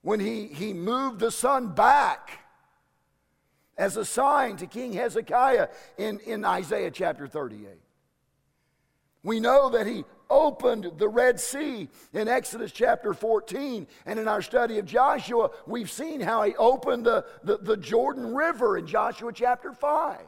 when 0.01 0.19
he, 0.19 0.47
he 0.47 0.73
moved 0.73 1.19
the 1.19 1.31
sun 1.31 1.73
back 1.73 2.39
as 3.77 3.95
a 3.95 4.03
sign 4.03 4.57
to 4.57 4.67
King 4.67 4.93
Hezekiah 4.93 5.69
in, 5.97 6.19
in 6.19 6.43
Isaiah 6.43 6.91
chapter 6.91 7.27
38. 7.27 7.69
We 9.23 9.39
know 9.39 9.69
that 9.69 9.87
he 9.87 10.03
opened 10.29 10.91
the 10.97 11.07
Red 11.07 11.39
Sea 11.39 11.89
in 12.13 12.27
Exodus 12.27 12.71
chapter 12.71 13.13
14. 13.13 13.87
And 14.05 14.19
in 14.19 14.27
our 14.27 14.41
study 14.41 14.79
of 14.79 14.85
Joshua, 14.85 15.49
we've 15.65 15.89
seen 15.89 16.21
how 16.21 16.43
he 16.43 16.55
opened 16.55 17.05
the, 17.05 17.25
the, 17.43 17.57
the, 17.57 17.77
Jordan 17.77 18.35
River 18.35 18.77
in 18.77 18.87
Joshua 18.87 19.31
chapter 19.33 19.73
5. 19.73 20.19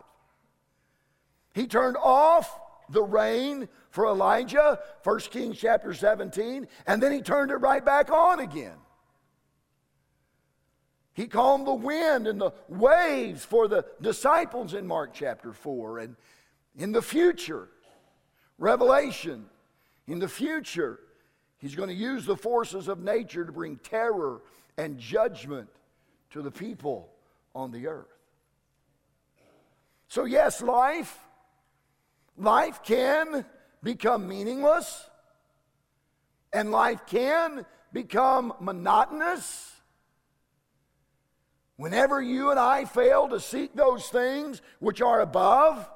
He 1.54 1.68
turned 1.68 1.98
off 1.98 2.60
the 2.90 3.04
rain 3.04 3.70
for 3.90 4.08
Elijah, 4.08 4.80
1 5.04 5.20
Kings 5.20 5.58
chapter 5.58 5.94
17, 5.94 6.68
and 6.88 7.04
then 7.04 7.12
he 7.12 7.22
turned 7.22 7.52
it 7.52 7.58
right 7.58 7.84
back 7.84 8.12
on 8.12 8.40
again. 8.40 8.78
He 11.14 11.28
calmed 11.28 11.68
the 11.68 11.74
wind 11.74 12.26
and 12.26 12.40
the 12.40 12.52
waves 12.70 13.44
for 13.44 13.68
the 13.68 13.86
disciples 14.02 14.74
in 14.74 14.88
Mark 14.88 15.14
chapter 15.14 15.52
4. 15.52 16.00
And 16.00 16.16
in 16.78 16.94
the 16.94 17.02
future, 17.02 17.68
Revelation, 18.58 19.46
in 20.12 20.20
the 20.20 20.28
future, 20.28 21.00
he's 21.58 21.76
going 21.76 21.90
to 21.90 21.96
use 21.96 22.26
the 22.26 22.36
forces 22.36 22.88
of 22.88 23.00
nature 23.00 23.46
to 23.46 23.52
bring 23.52 23.78
terror 23.78 24.42
and 24.78 24.98
judgment 24.98 25.70
to 26.32 26.42
the 26.42 26.52
people 26.52 27.10
on 27.56 27.72
the 27.72 27.88
earth. 27.88 28.08
So, 30.08 30.26
yes, 30.26 30.62
life, 30.62 31.18
life 32.38 32.84
can 32.84 33.46
become 33.82 34.28
meaningless, 34.28 35.10
and 36.52 36.72
life 36.72 37.06
can 37.08 37.66
become 37.94 38.54
monotonous 38.60 39.72
Whenever 41.82 42.22
you 42.22 42.52
and 42.52 42.60
I 42.60 42.86
fail 42.86 43.28
to 43.30 43.40
seek 43.40 43.74
those 43.74 44.08
things 44.08 44.62
which 44.78 45.02
are 45.02 45.20
above, 45.20 45.90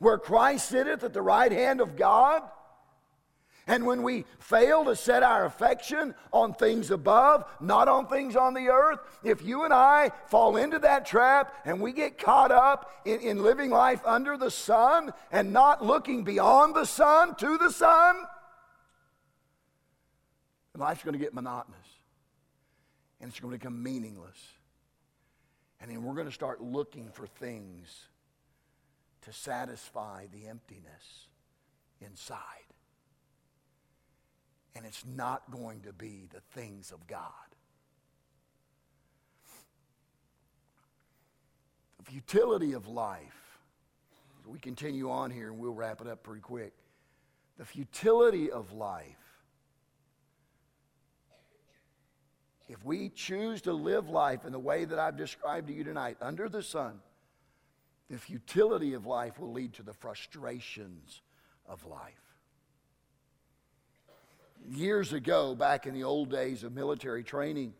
where 0.00 0.18
Christ 0.18 0.68
sitteth 0.68 1.02
at 1.02 1.14
the 1.14 1.22
right 1.22 1.50
hand 1.50 1.80
of 1.80 1.96
God, 1.96 2.42
and 3.66 3.86
when 3.86 4.02
we 4.02 4.24
fail 4.38 4.84
to 4.86 4.96
set 4.96 5.22
our 5.22 5.44
affection 5.44 6.14
on 6.32 6.52
things 6.52 6.90
above, 6.90 7.44
not 7.60 7.86
on 7.86 8.08
things 8.08 8.34
on 8.34 8.54
the 8.54 8.68
earth, 8.68 8.98
if 9.22 9.42
you 9.42 9.64
and 9.64 9.72
I 9.72 10.10
fall 10.26 10.56
into 10.56 10.80
that 10.80 11.06
trap 11.06 11.54
and 11.64 11.80
we 11.80 11.92
get 11.92 12.18
caught 12.18 12.50
up 12.50 12.90
in, 13.04 13.20
in 13.20 13.42
living 13.42 13.70
life 13.70 14.00
under 14.04 14.36
the 14.36 14.50
sun 14.50 15.12
and 15.30 15.52
not 15.52 15.84
looking 15.84 16.24
beyond 16.24 16.74
the 16.74 16.84
sun 16.84 17.36
to 17.36 17.56
the 17.56 17.70
sun, 17.70 18.16
life's 20.76 21.04
going 21.04 21.14
to 21.14 21.20
get 21.20 21.34
monotonous 21.34 21.78
and 23.20 23.30
it's 23.30 23.38
going 23.38 23.52
to 23.52 23.58
become 23.58 23.80
meaningless. 23.80 24.38
And 25.80 25.90
then 25.90 26.02
we're 26.02 26.14
going 26.14 26.26
to 26.26 26.32
start 26.32 26.60
looking 26.60 27.10
for 27.12 27.26
things 27.26 28.06
to 29.22 29.32
satisfy 29.32 30.26
the 30.32 30.48
emptiness 30.48 31.28
inside. 32.00 32.61
And 34.74 34.86
it's 34.86 35.04
not 35.16 35.50
going 35.50 35.82
to 35.82 35.92
be 35.92 36.28
the 36.32 36.40
things 36.58 36.92
of 36.92 37.06
God. 37.06 37.26
The 41.98 42.10
futility 42.10 42.72
of 42.72 42.88
life. 42.88 43.58
We 44.46 44.58
continue 44.58 45.10
on 45.10 45.30
here 45.30 45.48
and 45.48 45.58
we'll 45.58 45.74
wrap 45.74 46.00
it 46.00 46.08
up 46.08 46.22
pretty 46.22 46.40
quick. 46.40 46.72
The 47.58 47.64
futility 47.64 48.50
of 48.50 48.72
life 48.72 49.22
If 52.72 52.82
we 52.86 53.10
choose 53.10 53.60
to 53.62 53.72
live 53.74 54.08
life 54.08 54.46
in 54.46 54.52
the 54.52 54.58
way 54.58 54.86
that 54.86 54.98
I've 54.98 55.16
described 55.16 55.68
to 55.68 55.74
you 55.74 55.84
tonight, 55.84 56.16
under 56.22 56.48
the 56.48 56.62
sun, 56.62 57.00
the 58.08 58.16
futility 58.16 58.94
of 58.94 59.04
life 59.04 59.38
will 59.38 59.52
lead 59.52 59.74
to 59.74 59.82
the 59.82 59.92
frustrations 59.92 61.20
of 61.66 61.84
life. 61.84 62.31
Years 64.70 65.12
ago, 65.12 65.54
back 65.54 65.86
in 65.86 65.94
the 65.94 66.04
old 66.04 66.30
days 66.30 66.64
of 66.64 66.72
military 66.72 67.24
training, 67.24 67.74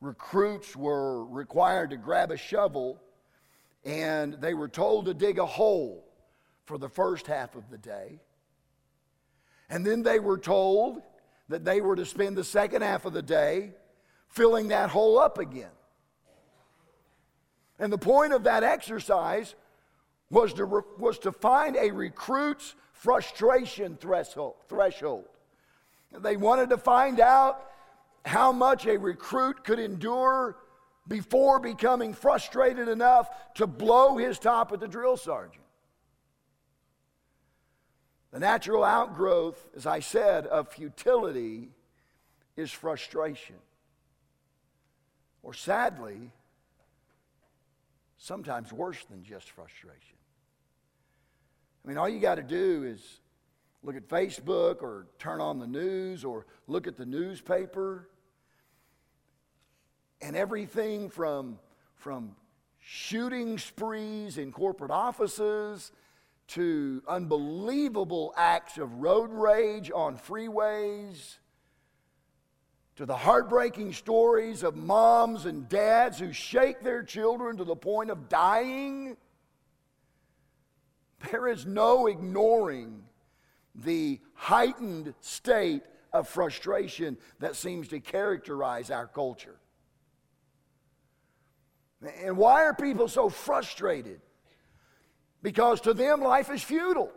recruits 0.00 0.76
were 0.76 1.24
required 1.24 1.90
to 1.90 1.96
grab 1.96 2.30
a 2.30 2.36
shovel 2.36 3.00
and 3.84 4.34
they 4.34 4.54
were 4.54 4.68
told 4.68 5.06
to 5.06 5.14
dig 5.14 5.38
a 5.38 5.46
hole 5.46 6.04
for 6.64 6.78
the 6.78 6.88
first 6.88 7.26
half 7.26 7.56
of 7.56 7.68
the 7.70 7.78
day. 7.78 8.20
And 9.68 9.84
then 9.84 10.02
they 10.02 10.18
were 10.18 10.38
told 10.38 11.02
that 11.48 11.64
they 11.64 11.80
were 11.80 11.96
to 11.96 12.06
spend 12.06 12.36
the 12.36 12.44
second 12.44 12.82
half 12.82 13.04
of 13.04 13.12
the 13.12 13.22
day 13.22 13.72
filling 14.28 14.68
that 14.68 14.90
hole 14.90 15.18
up 15.18 15.38
again. 15.38 15.70
And 17.78 17.92
the 17.92 17.98
point 17.98 18.32
of 18.32 18.44
that 18.44 18.62
exercise 18.62 19.54
was 20.30 20.54
to, 20.54 20.84
was 20.98 21.18
to 21.20 21.32
find 21.32 21.76
a 21.76 21.90
recruit's 21.90 22.74
frustration 22.92 23.96
threshold, 24.00 24.54
threshold. 24.68 25.24
They 26.18 26.36
wanted 26.36 26.70
to 26.70 26.78
find 26.78 27.20
out 27.20 27.70
how 28.24 28.52
much 28.52 28.86
a 28.86 28.98
recruit 28.98 29.64
could 29.64 29.78
endure 29.78 30.56
before 31.08 31.58
becoming 31.58 32.14
frustrated 32.14 32.88
enough 32.88 33.28
to 33.54 33.66
blow 33.66 34.16
his 34.16 34.38
top 34.38 34.72
at 34.72 34.80
the 34.80 34.88
drill 34.88 35.16
sergeant. 35.16 35.64
The 38.30 38.38
natural 38.38 38.84
outgrowth, 38.84 39.68
as 39.76 39.86
I 39.86 40.00
said, 40.00 40.46
of 40.46 40.72
futility 40.72 41.70
is 42.56 42.70
frustration. 42.70 43.56
Or 45.42 45.52
sadly, 45.52 46.30
sometimes 48.16 48.72
worse 48.72 49.04
than 49.10 49.24
just 49.24 49.50
frustration. 49.50 50.16
I 51.84 51.88
mean, 51.88 51.98
all 51.98 52.08
you 52.08 52.20
got 52.20 52.36
to 52.36 52.42
do 52.42 52.84
is 52.84 53.20
look 53.82 53.96
at 53.96 54.08
Facebook 54.08 54.82
or 54.82 55.06
turn 55.18 55.40
on 55.40 55.58
the 55.58 55.66
news 55.66 56.24
or 56.24 56.46
look 56.66 56.86
at 56.86 56.96
the 56.96 57.06
newspaper. 57.06 58.08
And 60.20 60.36
everything 60.36 61.10
from, 61.10 61.58
from 61.96 62.36
shooting 62.78 63.58
sprees 63.58 64.38
in 64.38 64.52
corporate 64.52 64.92
offices 64.92 65.90
to 66.48 67.02
unbelievable 67.08 68.32
acts 68.36 68.78
of 68.78 68.92
road 68.94 69.30
rage 69.32 69.90
on 69.92 70.16
freeways, 70.16 71.38
to 72.96 73.06
the 73.06 73.16
heartbreaking 73.16 73.92
stories 73.94 74.62
of 74.62 74.76
moms 74.76 75.46
and 75.46 75.68
dads 75.68 76.18
who 76.18 76.32
shake 76.32 76.82
their 76.82 77.02
children 77.02 77.56
to 77.56 77.64
the 77.64 77.74
point 77.74 78.10
of 78.10 78.28
dying. 78.28 79.16
There 81.30 81.48
is 81.48 81.64
no 81.64 82.06
ignoring 82.06 83.02
the 83.74 84.20
heightened 84.34 85.14
state 85.20 85.82
of 86.12 86.28
frustration 86.28 87.16
that 87.38 87.56
seems 87.56 87.88
to 87.88 88.00
characterize 88.00 88.90
our 88.90 89.06
culture. 89.06 89.56
And 92.22 92.36
why 92.36 92.64
are 92.64 92.74
people 92.74 93.08
so 93.08 93.28
frustrated? 93.28 94.20
Because 95.42 95.80
to 95.82 95.94
them, 95.94 96.20
life 96.20 96.50
is 96.50 96.62
futile. 96.62 97.12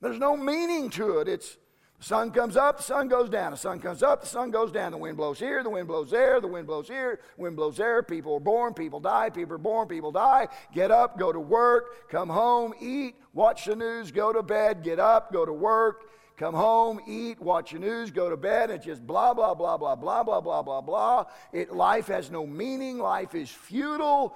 There's 0.00 0.18
no 0.18 0.36
meaning 0.36 0.90
to 0.90 1.18
it. 1.18 1.28
It's 1.28 1.56
sun 2.00 2.30
comes 2.30 2.56
up, 2.56 2.78
the 2.78 2.82
sun 2.82 3.08
goes 3.08 3.28
down. 3.28 3.52
The 3.52 3.56
sun 3.56 3.78
comes 3.78 4.02
up, 4.02 4.22
the 4.22 4.26
sun 4.26 4.50
goes 4.50 4.72
down. 4.72 4.92
The 4.92 4.98
wind 4.98 5.16
blows 5.16 5.38
here, 5.38 5.62
the 5.62 5.70
wind 5.70 5.86
blows 5.86 6.10
there, 6.10 6.40
the 6.40 6.48
wind 6.48 6.66
blows 6.66 6.88
here, 6.88 7.20
the 7.36 7.42
wind 7.42 7.56
blows 7.56 7.76
there. 7.76 8.02
People 8.02 8.34
are 8.34 8.40
born, 8.40 8.74
people 8.74 9.00
die, 9.00 9.30
people 9.30 9.54
are 9.54 9.58
born, 9.58 9.86
people 9.86 10.10
die. 10.10 10.48
Get 10.74 10.90
up, 10.90 11.18
go 11.18 11.32
to 11.32 11.40
work, 11.40 12.08
come 12.08 12.28
home, 12.28 12.72
eat, 12.80 13.16
watch 13.34 13.66
the 13.66 13.76
news, 13.76 14.10
go 14.10 14.32
to 14.32 14.42
bed, 14.42 14.82
get 14.82 14.98
up, 14.98 15.32
go 15.32 15.44
to 15.44 15.52
work, 15.52 16.10
come 16.38 16.54
home, 16.54 17.00
eat, 17.06 17.38
watch 17.38 17.72
the 17.72 17.78
news, 17.78 18.10
go 18.10 18.30
to 18.30 18.36
bed. 18.36 18.70
It's 18.70 18.86
just 18.86 19.06
blah, 19.06 19.34
blah, 19.34 19.54
blah, 19.54 19.76
blah, 19.76 19.94
blah, 19.94 20.22
blah, 20.22 20.40
blah, 20.40 20.62
blah, 20.62 20.80
blah. 20.80 21.24
It, 21.52 21.70
life 21.70 22.06
has 22.06 22.30
no 22.30 22.46
meaning, 22.46 22.98
life 22.98 23.34
is 23.34 23.50
futile. 23.50 24.34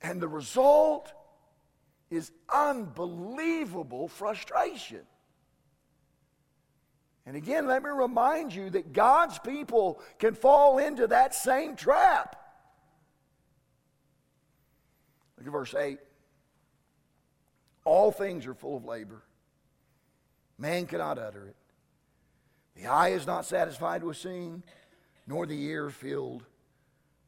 And 0.00 0.20
the 0.20 0.28
result 0.28 1.12
is 2.08 2.30
unbelievable 2.54 4.06
frustration. 4.06 5.00
And 7.26 7.36
again, 7.36 7.66
let 7.66 7.82
me 7.82 7.90
remind 7.90 8.54
you 8.54 8.70
that 8.70 8.92
God's 8.92 9.38
people 9.40 10.00
can 10.18 10.34
fall 10.34 10.78
into 10.78 11.08
that 11.08 11.34
same 11.34 11.74
trap. 11.74 12.36
Look 15.36 15.46
at 15.46 15.52
verse 15.52 15.74
8. 15.74 15.98
All 17.84 18.12
things 18.12 18.46
are 18.46 18.54
full 18.54 18.76
of 18.76 18.84
labor. 18.84 19.22
Man 20.56 20.86
cannot 20.86 21.18
utter 21.18 21.48
it. 21.48 21.56
The 22.76 22.86
eye 22.86 23.08
is 23.08 23.26
not 23.26 23.44
satisfied 23.44 24.04
with 24.04 24.16
seeing, 24.16 24.62
nor 25.26 25.46
the 25.46 25.60
ear 25.64 25.90
filled 25.90 26.44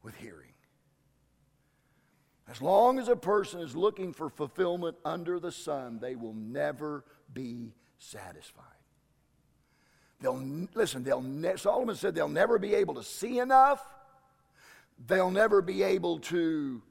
with 0.03 0.15
hearing. 0.17 0.53
As 2.49 2.63
long 2.63 2.99
as 2.99 3.09
a 3.09 3.17
person 3.17 3.61
is 3.61 3.77
looking 3.77 4.13
for 4.13 4.31
fulfillment 4.31 4.97
under 5.05 5.39
the 5.39 5.53
sun, 5.53 5.99
they 6.01 6.15
will 6.15 6.35
never 6.35 7.05
be 7.33 7.75
satisfied. 7.99 8.65
They'll 10.21 10.43
listen. 10.75 11.05
They'll 11.05 11.23
ne- 11.23 11.57
Solomon 11.57 11.95
said 11.95 12.15
they'll 12.15 12.29
never 12.29 12.59
be 12.59 12.75
able 12.75 12.95
to 12.95 13.03
see 13.03 13.39
enough. 13.39 13.83
They'll 15.07 15.31
never 15.31 15.63
be 15.63 15.83
able 15.83 16.19
to 16.21 16.83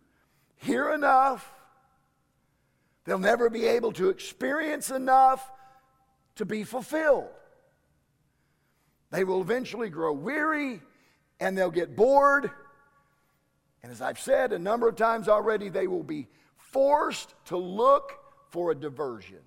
hear 0.57 0.93
enough. 0.93 1.51
They'll 3.05 3.19
never 3.19 3.49
be 3.49 3.65
able 3.65 3.91
to 3.93 4.09
experience 4.09 4.91
enough 4.91 5.51
to 6.35 6.45
be 6.45 6.63
fulfilled. 6.63 7.29
They 9.11 9.23
will 9.23 9.41
eventually 9.41 9.89
grow 9.89 10.13
weary 10.13 10.81
and 11.39 11.57
they'll 11.57 11.71
get 11.71 11.95
bored. 11.95 12.51
And 13.83 13.91
as 13.91 14.01
I've 14.01 14.19
said 14.19 14.53
a 14.53 14.59
number 14.59 14.87
of 14.87 14.95
times 14.95 15.27
already, 15.27 15.69
they 15.69 15.87
will 15.87 16.03
be 16.03 16.27
forced 16.55 17.33
to 17.45 17.57
look 17.57 18.13
for 18.49 18.71
a 18.71 18.75
diversion. 18.75 19.39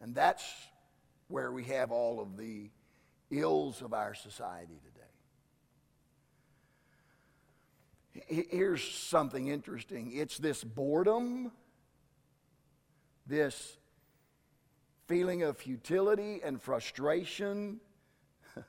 And 0.00 0.14
that's 0.14 0.44
where 1.34 1.50
we 1.50 1.64
have 1.64 1.90
all 1.90 2.20
of 2.20 2.36
the 2.36 2.70
ills 3.32 3.82
of 3.82 3.92
our 3.92 4.14
society 4.14 4.78
today. 8.14 8.44
Here's 8.52 8.84
something 8.84 9.48
interesting 9.48 10.12
it's 10.14 10.38
this 10.38 10.62
boredom, 10.62 11.50
this 13.26 13.78
feeling 15.08 15.42
of 15.42 15.58
futility 15.58 16.40
and 16.44 16.62
frustration 16.62 17.80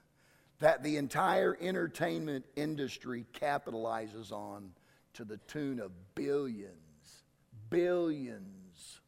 that 0.59 0.81
the 0.81 0.97
entire 0.97 1.55
entertainment 1.61 2.45
industry 2.55 3.27
capitalizes 3.39 4.31
on 4.31 4.71
to 5.13 5.23
the 5.23 5.37
tune 5.47 5.79
of 5.79 5.91
billions, 6.15 7.25
billions 7.69 9.01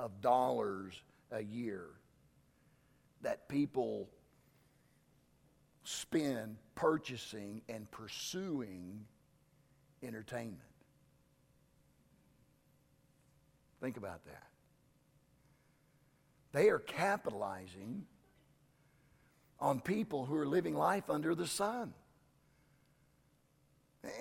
of 0.00 0.20
dollars 0.20 1.00
a 1.30 1.44
year 1.44 1.97
that 3.22 3.48
people 3.48 4.08
spend 5.84 6.56
purchasing 6.74 7.62
and 7.68 7.90
pursuing 7.90 9.04
entertainment. 10.02 10.60
Think 13.80 13.96
about 13.96 14.24
that. 14.26 14.44
They 16.52 16.68
are 16.68 16.78
capitalizing 16.78 18.04
on 19.60 19.80
people 19.80 20.24
who 20.24 20.36
are 20.36 20.46
living 20.46 20.74
life 20.74 21.10
under 21.10 21.34
the 21.34 21.46
sun. 21.46 21.94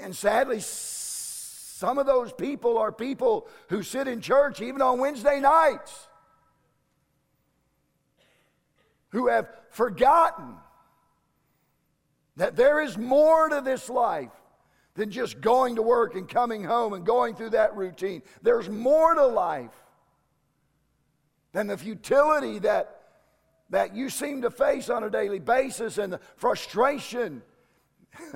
And 0.01 0.15
sadly, 0.15 0.59
some 0.59 1.97
of 1.97 2.05
those 2.05 2.33
people 2.33 2.77
are 2.77 2.91
people 2.91 3.47
who 3.69 3.83
sit 3.83 4.07
in 4.07 4.21
church 4.21 4.61
even 4.61 4.81
on 4.81 4.99
Wednesday 4.99 5.39
nights 5.39 6.07
who 9.09 9.27
have 9.27 9.49
forgotten 9.69 10.55
that 12.35 12.55
there 12.55 12.81
is 12.81 12.97
more 12.97 13.49
to 13.49 13.61
this 13.61 13.89
life 13.89 14.31
than 14.95 15.11
just 15.11 15.41
going 15.41 15.75
to 15.75 15.81
work 15.81 16.15
and 16.15 16.27
coming 16.27 16.63
home 16.63 16.93
and 16.93 17.05
going 17.05 17.35
through 17.35 17.51
that 17.51 17.75
routine. 17.75 18.21
There's 18.41 18.69
more 18.69 19.13
to 19.13 19.25
life 19.25 19.73
than 21.53 21.67
the 21.67 21.77
futility 21.77 22.59
that, 22.59 23.01
that 23.69 23.95
you 23.95 24.09
seem 24.09 24.41
to 24.43 24.51
face 24.51 24.89
on 24.89 25.03
a 25.03 25.09
daily 25.09 25.39
basis 25.39 25.97
and 25.97 26.13
the 26.13 26.19
frustration. 26.35 27.41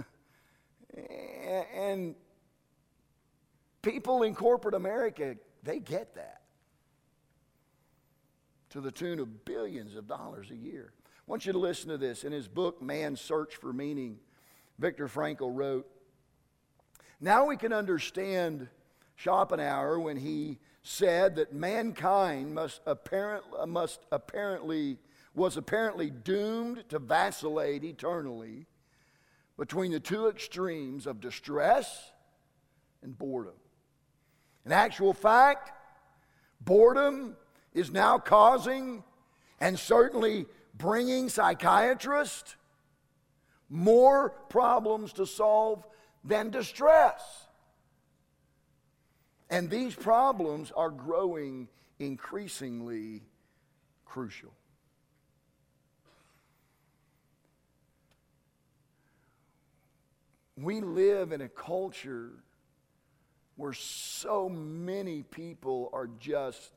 and 1.76 2.16
people 3.82 4.24
in 4.24 4.36
corporate 4.36 4.76
America, 4.76 5.36
they 5.64 5.80
get 5.80 6.16
that 6.16 6.41
to 8.72 8.82
the 8.82 8.92
tune 8.92 9.20
of 9.20 9.46
billions 9.46 9.96
of 9.96 10.08
dollars 10.08 10.50
a 10.52 10.56
year. 10.56 10.94
I 10.98 11.22
want 11.28 11.46
you 11.46 11.54
to 11.54 11.60
listen 11.60 11.90
to 11.90 11.98
this. 11.98 12.24
In 12.24 12.32
his 12.32 12.48
book, 12.48 12.82
Man's 12.82 13.22
Search 13.22 13.56
for 13.56 13.72
Meaning, 13.72 14.18
Viktor 14.80 15.08
Frankl 15.08 15.54
wrote, 15.54 15.88
Now 17.20 17.46
we 17.46 17.58
can 17.58 17.74
understand 17.74 18.68
Schopenhauer 19.16 20.00
when 20.00 20.18
he 20.18 20.58
said 20.84 21.36
that 21.36 21.54
mankind 21.54 22.56
must, 22.56 22.82
must 23.68 24.00
apparently 24.12 24.98
was 25.34 25.56
apparently 25.56 26.10
doomed 26.10 26.84
to 26.90 27.00
vacillate 27.00 27.84
eternally 27.84 28.66
between 29.58 29.92
the 29.92 30.00
two 30.00 30.28
extremes 30.28 31.08
of 31.08 31.22
distress 31.22 32.12
and 33.02 33.18
boredom. 33.18 33.54
In 34.66 34.72
actual 34.72 35.14
fact, 35.14 35.72
boredom 36.60 37.38
is 37.74 37.92
now 37.92 38.18
causing 38.18 39.04
and 39.60 39.78
certainly 39.78 40.46
bringing 40.74 41.30
psychiatrists 41.30 42.56
more 43.70 44.30
problems 44.50 45.14
to 45.14 45.26
solve 45.26 45.86
than 46.24 46.50
distress. 46.50 47.22
And 49.50 49.70
these 49.70 49.96
problems 49.96 50.72
are 50.76 50.90
growing 50.90 51.68
increasingly 52.00 53.24
crucial. 54.06 54.54
We 60.58 60.82
live 60.82 61.32
in 61.32 61.42
a 61.42 61.50
culture 61.50 62.32
where 63.56 63.74
so 63.74 64.48
many 64.48 65.24
people 65.24 65.90
are 65.94 66.08
just 66.20 66.72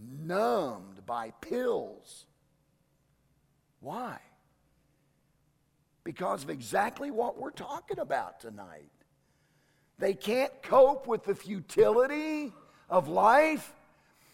numbed 0.00 1.04
by 1.06 1.32
pills. 1.40 2.26
Why? 3.80 4.18
Because 6.04 6.44
of 6.44 6.50
exactly 6.50 7.10
what 7.10 7.38
we're 7.38 7.50
talking 7.50 7.98
about 7.98 8.40
tonight. 8.40 8.90
They 9.98 10.14
can't 10.14 10.52
cope 10.62 11.06
with 11.06 11.24
the 11.24 11.34
futility 11.34 12.52
of 12.90 13.08
life, 13.08 13.72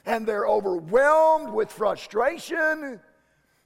and 0.05 0.27
they're 0.27 0.47
overwhelmed 0.47 1.51
with 1.51 1.71
frustration, 1.71 3.01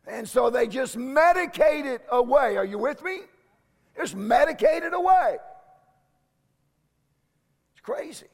and 0.07 0.29
so 0.29 0.51
they 0.51 0.67
just 0.69 0.97
medicate 0.97 1.87
it 1.87 2.03
away. 2.11 2.57
Are 2.57 2.65
you 2.65 2.79
with 2.79 3.03
me? 3.03 3.21
Just 3.97 4.17
medicate 4.17 4.83
it 4.85 4.93
away. 4.93 5.39
It's 7.73 7.81
crazy. 7.83 8.27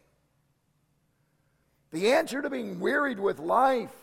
The 1.92 2.12
answer 2.12 2.40
to 2.40 2.50
being 2.50 2.80
wearied 2.80 3.20
with 3.20 3.38
life 3.38 3.94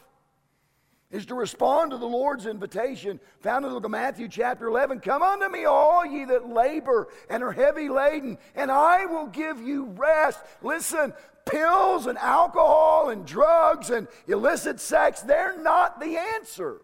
is 1.12 1.26
to 1.26 1.36
respond 1.36 1.90
to 1.90 1.98
the 1.98 2.06
Lord's 2.06 2.46
invitation 2.46 3.20
found 3.40 3.66
in 3.66 3.72
the 3.72 3.76
book 3.78 3.86
of 3.86 3.92
Matthew, 3.92 4.28
chapter 4.28 4.68
11. 4.68 5.00
Come 5.00 5.24
unto 5.24 5.50
me, 5.50 5.66
all 5.66 6.06
ye 6.06 6.24
that 6.26 6.48
labor 6.48 7.08
and 7.30 7.42
are 7.42 7.52
heavy 7.52 7.90
laden, 7.90 8.38
and 8.56 8.72
I 8.72 9.06
will 9.06 9.26
give 9.26 9.60
you 9.60 9.86
rest. 9.86 10.40
Listen, 10.62 11.14
pills 11.50 12.06
and 12.06 12.18
alcohol 12.20 13.10
and 13.10 13.26
drugs 13.26 13.90
and 13.90 14.08
illicit 14.28 14.80
sex, 14.80 15.22
they're 15.22 15.60
not 15.60 16.00
the 16.00 16.16
answer. 16.36 16.82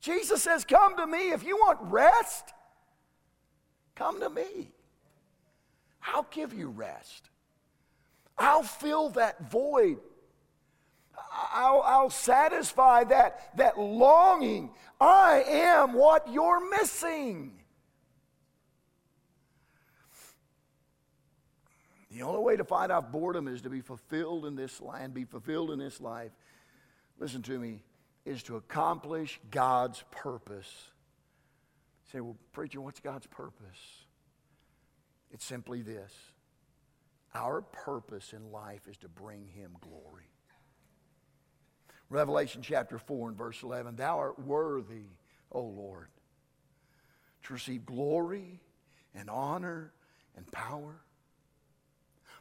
Jesus 0.00 0.40
says, 0.40 0.64
Come 0.64 0.96
to 0.98 1.06
me. 1.06 1.30
If 1.30 1.42
you 1.42 1.56
want 1.56 1.78
rest, 1.82 2.54
come 3.96 4.20
to 4.20 4.30
me. 4.30 4.70
I'll 6.06 6.28
give 6.30 6.54
you 6.54 6.68
rest. 6.68 7.28
I'll 8.38 8.62
fill 8.62 9.10
that 9.10 9.50
void. 9.50 9.98
I'll, 11.52 11.82
I'll, 11.82 12.10
satisfy 12.10 13.04
that, 13.04 13.56
that 13.56 13.78
longing. 13.78 14.70
I 15.00 15.42
am 15.46 15.92
what 15.94 16.30
you're 16.30 16.68
missing. 16.70 17.52
The 22.10 22.22
only 22.22 22.40
way 22.40 22.56
to 22.56 22.64
fight 22.64 22.90
off 22.90 23.10
boredom 23.10 23.48
is 23.48 23.62
to 23.62 23.70
be 23.70 23.80
fulfilled 23.80 24.46
in 24.46 24.56
this 24.56 24.80
land, 24.80 25.12
be 25.12 25.24
fulfilled 25.24 25.70
in 25.70 25.78
this 25.78 26.00
life. 26.00 26.32
Listen 27.18 27.42
to 27.42 27.58
me, 27.58 27.82
is 28.24 28.42
to 28.44 28.56
accomplish 28.56 29.38
God's 29.50 30.02
purpose. 30.10 30.90
You 32.04 32.12
say, 32.12 32.20
well, 32.20 32.36
preacher, 32.52 32.80
what's 32.80 33.00
God's 33.00 33.26
purpose? 33.26 34.04
It's 35.30 35.44
simply 35.44 35.82
this 35.82 36.12
our 37.36 37.60
purpose 37.60 38.32
in 38.32 38.50
life 38.50 38.88
is 38.88 38.96
to 38.98 39.08
bring 39.08 39.46
Him 39.54 39.76
glory. 39.80 40.24
Revelation 42.08 42.62
chapter 42.62 42.98
4 42.98 43.30
and 43.30 43.38
verse 43.38 43.62
11 43.62 43.96
Thou 43.96 44.18
art 44.18 44.38
worthy, 44.38 45.06
O 45.52 45.60
Lord, 45.60 46.08
to 47.44 47.52
receive 47.52 47.84
glory 47.84 48.60
and 49.14 49.28
honor 49.28 49.92
and 50.36 50.50
power. 50.50 51.00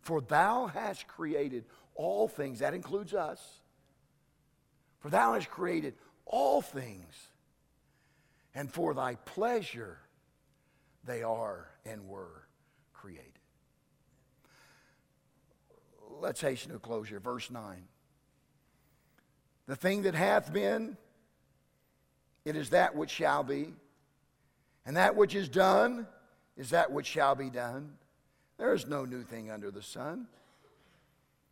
For 0.01 0.21
thou 0.21 0.67
hast 0.67 1.07
created 1.07 1.65
all 1.95 2.27
things, 2.27 2.59
that 2.59 2.73
includes 2.73 3.13
us. 3.13 3.41
For 4.99 5.09
thou 5.09 5.33
hast 5.33 5.49
created 5.49 5.95
all 6.25 6.61
things, 6.61 7.13
and 8.53 8.71
for 8.71 8.93
thy 8.93 9.15
pleasure 9.15 9.99
they 11.05 11.23
are 11.23 11.69
and 11.85 12.07
were 12.07 12.47
created. 12.93 13.31
Let's 16.19 16.41
hasten 16.41 16.71
to 16.71 16.77
a 16.77 16.79
closure. 16.79 17.19
Verse 17.19 17.49
9. 17.51 17.83
The 19.67 19.75
thing 19.75 20.03
that 20.03 20.15
hath 20.15 20.53
been, 20.53 20.97
it 22.43 22.55
is 22.55 22.69
that 22.69 22.95
which 22.95 23.09
shall 23.09 23.43
be. 23.43 23.73
And 24.85 24.97
that 24.97 25.15
which 25.15 25.33
is 25.33 25.49
done 25.49 26.07
is 26.55 26.69
that 26.69 26.91
which 26.91 27.07
shall 27.07 27.35
be 27.35 27.49
done. 27.49 27.93
There 28.57 28.73
is 28.73 28.87
no 28.87 29.05
new 29.05 29.23
thing 29.23 29.49
under 29.49 29.71
the 29.71 29.81
sun. 29.81 30.27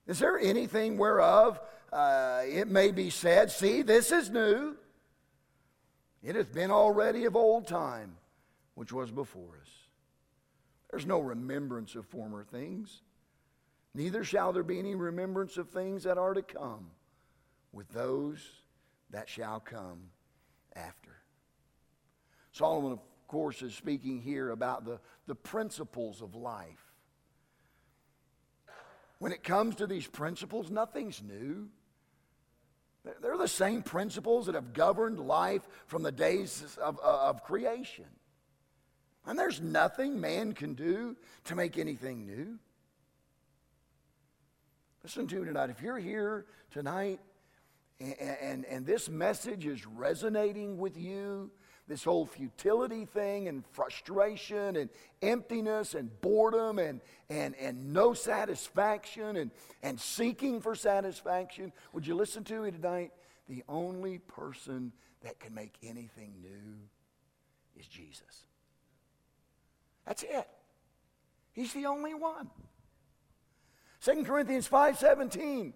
Is 0.07 0.19
there 0.19 0.37
anything 0.37 0.97
whereof 0.97 1.59
uh, 1.91 2.41
it 2.45 2.67
may 2.67 2.91
be 2.91 3.09
said, 3.09 3.51
See, 3.51 3.81
this 3.81 4.11
is 4.11 4.29
new? 4.29 4.75
It 6.23 6.35
hath 6.35 6.53
been 6.53 6.71
already 6.71 7.25
of 7.25 7.35
old 7.35 7.67
time, 7.67 8.15
which 8.75 8.93
was 8.93 9.11
before 9.11 9.59
us. 9.61 9.69
There's 10.89 11.05
no 11.05 11.19
remembrance 11.19 11.95
of 11.95 12.05
former 12.05 12.43
things, 12.43 13.01
neither 13.93 14.23
shall 14.23 14.53
there 14.53 14.63
be 14.63 14.79
any 14.79 14.95
remembrance 14.95 15.57
of 15.57 15.69
things 15.69 16.03
that 16.03 16.17
are 16.17 16.33
to 16.33 16.41
come 16.41 16.91
with 17.71 17.89
those 17.89 18.39
that 19.09 19.29
shall 19.29 19.59
come 19.59 20.09
after. 20.75 21.11
Solomon, 22.51 22.91
of 22.91 22.99
course, 23.27 23.61
is 23.61 23.73
speaking 23.73 24.21
here 24.21 24.51
about 24.51 24.85
the, 24.85 24.99
the 25.27 25.35
principles 25.35 26.21
of 26.21 26.35
life. 26.35 26.93
When 29.19 29.31
it 29.31 29.43
comes 29.43 29.75
to 29.75 29.87
these 29.87 30.05
principles, 30.05 30.69
nothing's 30.69 31.21
new. 31.21 31.69
They're 33.21 33.37
the 33.37 33.47
same 33.47 33.81
principles 33.81 34.45
that 34.45 34.55
have 34.55 34.73
governed 34.73 35.19
life 35.19 35.67
from 35.87 36.03
the 36.03 36.11
days 36.11 36.77
of, 36.81 36.99
uh, 37.03 37.29
of 37.29 37.43
creation. 37.43 38.05
And 39.25 39.37
there's 39.37 39.61
nothing 39.61 40.19
man 40.19 40.53
can 40.53 40.73
do 40.73 41.15
to 41.45 41.55
make 41.55 41.77
anything 41.77 42.25
new. 42.25 42.59
Listen 45.03 45.27
to 45.27 45.39
me 45.39 45.45
tonight. 45.45 45.69
If 45.69 45.81
you're 45.81 45.99
here 45.99 46.45
tonight 46.71 47.19
and, 47.99 48.15
and, 48.19 48.65
and 48.65 48.85
this 48.85 49.09
message 49.09 49.65
is 49.65 49.85
resonating 49.85 50.77
with 50.77 50.97
you, 50.97 51.51
this 51.87 52.05
whole 52.05 52.25
futility 52.25 53.03
thing 53.03 53.49
and 53.49 53.65
frustration 53.73 54.77
and 54.77 54.89
emptiness 55.21 55.93
and 55.95 56.09
boredom 56.21 56.79
and, 56.79 57.01
and, 57.29 57.53
and 57.55 57.91
no 57.91 58.13
satisfaction 58.13 59.35
and, 59.35 59.51
and 59.81 59.99
seeking 59.99 60.61
for 60.61 60.75
satisfaction, 60.75 61.73
would 61.91 62.07
you 62.07 62.15
listen 62.15 62.45
to 62.45 62.61
me 62.61 62.71
tonight? 62.71 63.11
The 63.49 63.63
only 63.67 64.19
person 64.19 64.93
that 65.23 65.39
can 65.39 65.53
make 65.53 65.73
anything 65.83 66.33
new 66.41 66.79
is 67.77 67.85
Jesus. 67.87 68.45
That's 70.05 70.23
it. 70.23 70.47
He's 71.51 71.73
the 71.73 71.85
only 71.87 72.13
one. 72.13 72.49
2 74.03 74.25
Corinthians 74.25 74.67
5:17 74.67 75.73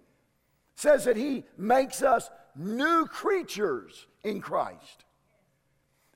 says 0.76 1.06
that 1.06 1.16
he 1.16 1.46
makes 1.58 2.02
us 2.02 2.30
new 2.56 3.06
creatures 3.06 4.06
in 4.24 4.42
Christ. 4.42 5.06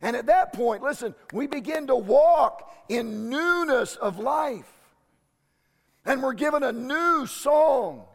And 0.02 0.16
at 0.16 0.26
that 0.26 0.54
point, 0.54 0.84
listen, 0.84 1.16
we 1.32 1.48
begin 1.48 1.88
to 1.88 1.96
walk 1.96 2.70
in 2.90 3.30
newness 3.30 3.96
of 3.96 4.20
life. 4.20 4.72
And 6.06 6.22
we're 6.22 6.34
given 6.34 6.64
a 6.64 6.72
new 6.72 7.28
song. 7.28 8.06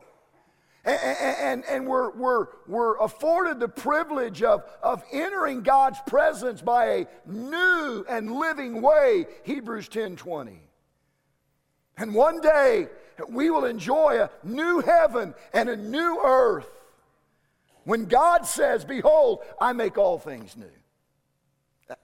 And, 0.84 1.00
and, 1.00 1.64
and, 1.64 1.86
we're, 1.86 2.10
we're, 2.16 2.46
we're 2.68 2.96
afforded 2.98 3.58
the 3.58 3.68
privilege 3.68 4.42
of, 4.42 4.64
of 4.82 5.02
entering 5.12 5.62
God's 5.62 5.98
presence 6.06 6.60
by 6.62 6.86
a 6.86 7.06
new 7.24 8.04
and 8.08 8.32
living 8.32 8.82
way, 8.82 9.26
Hebrews 9.42 9.88
10 9.88 10.16
20. 10.16 10.60
And 11.96 12.14
one 12.14 12.40
day, 12.40 12.88
we 13.28 13.50
will 13.50 13.64
enjoy 13.64 14.20
a 14.20 14.30
new 14.46 14.80
heaven 14.80 15.34
and 15.52 15.68
a 15.68 15.76
new 15.76 16.20
earth. 16.24 16.68
When 17.84 18.06
God 18.06 18.46
says, 18.46 18.84
Behold, 18.84 19.40
I 19.60 19.72
make 19.72 19.96
all 19.96 20.18
things 20.18 20.56
new. 20.56 20.66
I'm 21.90 21.96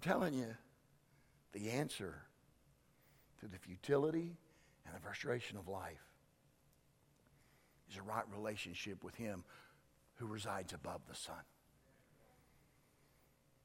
telling 0.00 0.34
you, 0.34 0.54
the 1.52 1.70
answer 1.70 2.22
to 3.40 3.46
the 3.46 3.58
futility 3.58 4.36
and 4.86 4.94
the 4.94 5.00
frustration 5.00 5.58
of 5.58 5.68
life 5.68 6.02
is 7.90 7.96
a 7.98 8.02
right 8.02 8.24
relationship 8.34 9.04
with 9.04 9.14
Him 9.14 9.44
who 10.16 10.26
resides 10.26 10.72
above 10.72 11.02
the 11.08 11.14
sun, 11.14 11.36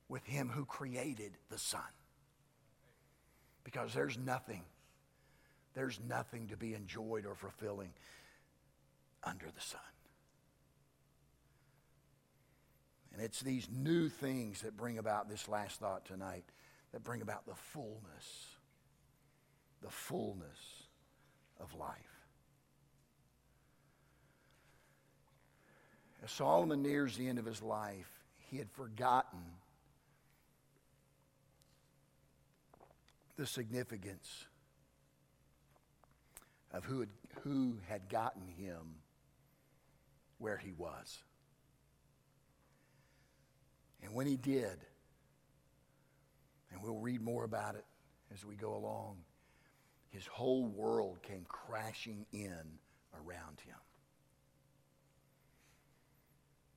with 0.09 0.25
Him 0.25 0.49
who 0.49 0.65
created 0.65 1.37
the 1.49 1.57
sun. 1.57 1.81
Because 3.63 3.93
there's 3.93 4.17
nothing, 4.17 4.63
there's 5.73 5.99
nothing 6.07 6.47
to 6.47 6.57
be 6.57 6.73
enjoyed 6.73 7.25
or 7.25 7.35
fulfilling 7.35 7.91
under 9.23 9.45
the 9.45 9.61
sun. 9.61 9.79
And 13.13 13.21
it's 13.21 13.41
these 13.41 13.67
new 13.69 14.09
things 14.09 14.61
that 14.61 14.77
bring 14.77 14.97
about 14.97 15.29
this 15.29 15.47
last 15.47 15.79
thought 15.79 16.05
tonight, 16.05 16.45
that 16.91 17.03
bring 17.03 17.21
about 17.21 17.45
the 17.45 17.55
fullness, 17.55 18.55
the 19.81 19.89
fullness 19.89 20.87
of 21.59 21.73
life. 21.75 21.97
As 26.23 26.31
Solomon 26.31 26.81
nears 26.81 27.17
the 27.17 27.27
end 27.27 27.39
of 27.39 27.45
his 27.45 27.61
life, 27.61 28.09
he 28.49 28.57
had 28.57 28.69
forgotten 28.71 29.39
the 33.41 33.47
significance 33.47 34.45
of 36.71 36.85
who 36.85 36.99
had, 36.99 37.09
who 37.41 37.79
had 37.89 38.07
gotten 38.07 38.47
him 38.47 38.97
where 40.37 40.57
he 40.57 40.73
was. 40.73 41.23
And 44.03 44.13
when 44.13 44.27
he 44.27 44.37
did, 44.37 44.77
and 46.71 46.83
we'll 46.83 46.99
read 46.99 47.23
more 47.23 47.43
about 47.43 47.73
it 47.73 47.85
as 48.31 48.45
we 48.45 48.55
go 48.55 48.75
along, 48.75 49.17
his 50.11 50.27
whole 50.27 50.67
world 50.67 51.23
came 51.23 51.43
crashing 51.47 52.27
in 52.31 52.77
around 53.15 53.59
him. 53.65 53.75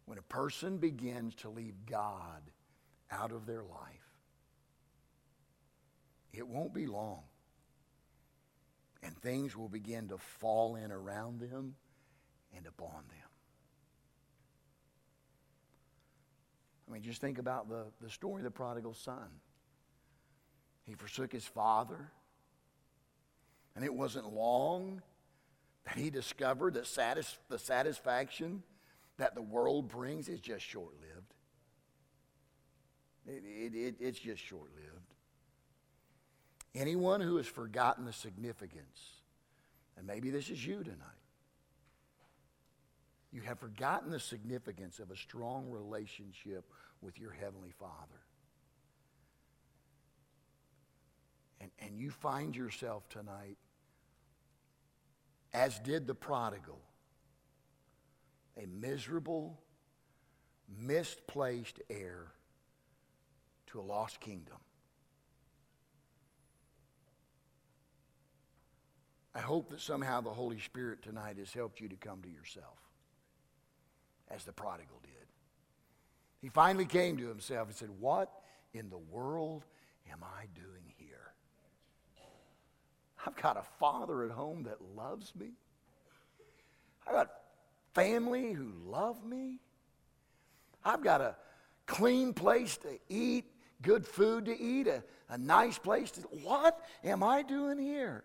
When 0.06 0.16
a 0.16 0.22
person 0.22 0.78
begins 0.78 1.34
to 1.36 1.50
leave 1.50 1.74
God 1.84 2.40
out 3.10 3.32
of 3.32 3.44
their 3.44 3.64
life, 3.64 4.03
it 6.36 6.46
won't 6.46 6.74
be 6.74 6.86
long. 6.86 7.22
And 9.02 9.16
things 9.18 9.56
will 9.56 9.68
begin 9.68 10.08
to 10.08 10.18
fall 10.18 10.76
in 10.76 10.90
around 10.90 11.40
them 11.40 11.74
and 12.56 12.66
upon 12.66 13.02
them. 13.08 13.28
I 16.88 16.92
mean, 16.92 17.02
just 17.02 17.20
think 17.20 17.38
about 17.38 17.68
the, 17.68 17.86
the 18.00 18.10
story 18.10 18.40
of 18.40 18.44
the 18.44 18.50
prodigal 18.50 18.94
son. 18.94 19.28
He 20.84 20.94
forsook 20.94 21.32
his 21.32 21.44
father, 21.44 22.10
and 23.74 23.84
it 23.84 23.92
wasn't 23.92 24.32
long 24.32 25.02
that 25.86 25.96
he 25.96 26.10
discovered 26.10 26.74
that 26.74 26.86
satis- 26.86 27.38
the 27.48 27.58
satisfaction 27.58 28.62
that 29.16 29.34
the 29.34 29.42
world 29.42 29.88
brings 29.88 30.28
is 30.28 30.40
just 30.40 30.64
short 30.64 30.94
lived. 31.00 31.34
It, 33.26 33.42
it, 33.46 33.74
it, 33.74 33.94
it's 34.00 34.18
just 34.18 34.42
short 34.42 34.70
lived. 34.74 34.93
Anyone 36.74 37.20
who 37.20 37.36
has 37.36 37.46
forgotten 37.46 38.04
the 38.04 38.12
significance, 38.12 39.20
and 39.96 40.06
maybe 40.06 40.30
this 40.30 40.50
is 40.50 40.64
you 40.66 40.82
tonight, 40.82 40.98
you 43.32 43.42
have 43.42 43.58
forgotten 43.58 44.10
the 44.10 44.20
significance 44.20 44.98
of 44.98 45.10
a 45.10 45.16
strong 45.16 45.70
relationship 45.70 46.64
with 47.00 47.18
your 47.18 47.32
Heavenly 47.32 47.72
Father. 47.78 48.20
And, 51.60 51.70
and 51.78 51.98
you 51.98 52.10
find 52.10 52.54
yourself 52.54 53.08
tonight, 53.08 53.56
as 55.52 55.78
did 55.80 56.06
the 56.06 56.14
prodigal, 56.14 56.80
a 58.56 58.66
miserable, 58.66 59.60
misplaced 60.78 61.80
heir 61.90 62.32
to 63.68 63.80
a 63.80 63.82
lost 63.82 64.20
kingdom. 64.20 64.58
I 69.34 69.40
hope 69.40 69.70
that 69.70 69.80
somehow 69.80 70.20
the 70.20 70.30
Holy 70.30 70.60
Spirit 70.60 71.02
tonight 71.02 71.38
has 71.38 71.52
helped 71.52 71.80
you 71.80 71.88
to 71.88 71.96
come 71.96 72.22
to 72.22 72.28
yourself, 72.28 72.78
as 74.30 74.44
the 74.44 74.52
prodigal 74.52 75.00
did. 75.02 75.12
He 76.40 76.48
finally 76.48 76.84
came 76.84 77.16
to 77.16 77.26
himself 77.26 77.68
and 77.68 77.76
said, 77.76 77.88
What 77.98 78.30
in 78.72 78.90
the 78.90 78.98
world 78.98 79.64
am 80.12 80.18
I 80.22 80.46
doing 80.54 80.92
here? 80.98 81.32
I've 83.26 83.36
got 83.36 83.56
a 83.56 83.64
father 83.80 84.24
at 84.24 84.30
home 84.30 84.64
that 84.64 84.78
loves 84.94 85.34
me. 85.34 85.52
I've 87.06 87.14
got 87.14 87.30
family 87.94 88.52
who 88.52 88.72
love 88.86 89.24
me. 89.24 89.60
I've 90.84 91.02
got 91.02 91.20
a 91.20 91.36
clean 91.86 92.34
place 92.34 92.76
to 92.78 92.98
eat, 93.08 93.46
good 93.82 94.06
food 94.06 94.44
to 94.44 94.58
eat, 94.58 94.86
a, 94.86 95.02
a 95.30 95.38
nice 95.38 95.78
place 95.78 96.10
to. 96.12 96.20
What 96.42 96.78
am 97.02 97.22
I 97.22 97.42
doing 97.42 97.78
here? 97.78 98.24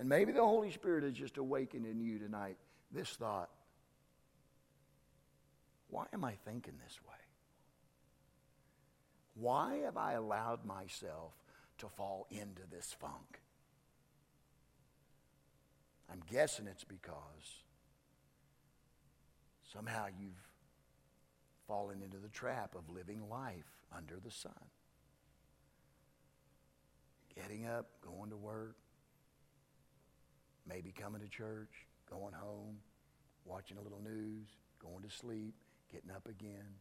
And 0.00 0.08
maybe 0.08 0.32
the 0.32 0.40
Holy 0.40 0.70
Spirit 0.70 1.04
is 1.04 1.12
just 1.12 1.36
awakening 1.36 1.90
in 1.90 2.00
you 2.00 2.18
tonight 2.18 2.56
this 2.90 3.10
thought 3.10 3.50
Why 5.90 6.06
am 6.14 6.24
I 6.24 6.32
thinking 6.46 6.72
this 6.82 6.98
way? 7.06 7.14
Why 9.34 9.80
have 9.84 9.98
I 9.98 10.14
allowed 10.14 10.64
myself 10.64 11.34
to 11.78 11.88
fall 11.88 12.26
into 12.30 12.62
this 12.70 12.96
funk? 12.98 13.40
I'm 16.10 16.22
guessing 16.32 16.66
it's 16.66 16.84
because 16.84 17.62
somehow 19.70 20.06
you've 20.18 20.48
fallen 21.68 22.00
into 22.02 22.16
the 22.16 22.28
trap 22.30 22.74
of 22.74 22.88
living 22.88 23.28
life 23.28 23.70
under 23.94 24.18
the 24.18 24.30
sun. 24.30 24.52
Getting 27.34 27.66
up, 27.66 27.86
going 28.00 28.30
to 28.30 28.36
work, 28.38 28.76
maybe 30.66 30.92
coming 30.92 31.20
to 31.20 31.28
church, 31.28 31.86
going 32.08 32.34
home, 32.34 32.76
watching 33.44 33.76
a 33.76 33.82
little 33.82 34.00
news, 34.02 34.48
going 34.80 35.02
to 35.02 35.10
sleep, 35.10 35.54
getting 35.92 36.10
up 36.10 36.26
again. 36.28 36.74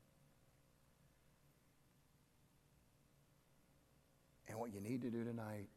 And 4.47 4.57
what 4.57 4.73
you 4.73 4.81
need 4.81 5.01
to 5.03 5.11
do 5.11 5.23
tonight, 5.23 5.67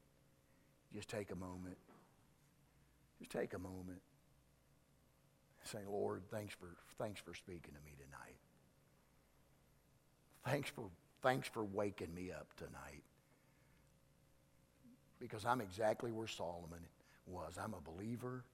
just 0.94 1.08
take 1.08 1.30
a 1.30 1.36
moment. 1.36 1.76
Just 3.18 3.30
take 3.30 3.54
a 3.54 3.58
moment. 3.58 4.00
Say, 5.64 5.78
Lord, 5.88 6.22
thanks 6.30 6.54
for, 6.54 6.76
thanks 6.98 7.20
for 7.20 7.34
speaking 7.34 7.74
to 7.74 7.80
me 7.84 7.92
tonight. 7.96 8.36
Thanks 10.44 10.70
for, 10.70 10.84
thanks 11.22 11.48
for 11.48 11.62
waking 11.62 12.12
me 12.14 12.32
up 12.32 12.48
tonight. 12.56 13.04
Because 15.20 15.44
I'm 15.44 15.60
exactly 15.60 16.10
where 16.10 16.26
Solomon 16.26 16.80
was. 17.26 17.58
I'm 17.62 17.74
a 17.74 17.80
believer. 17.80 18.44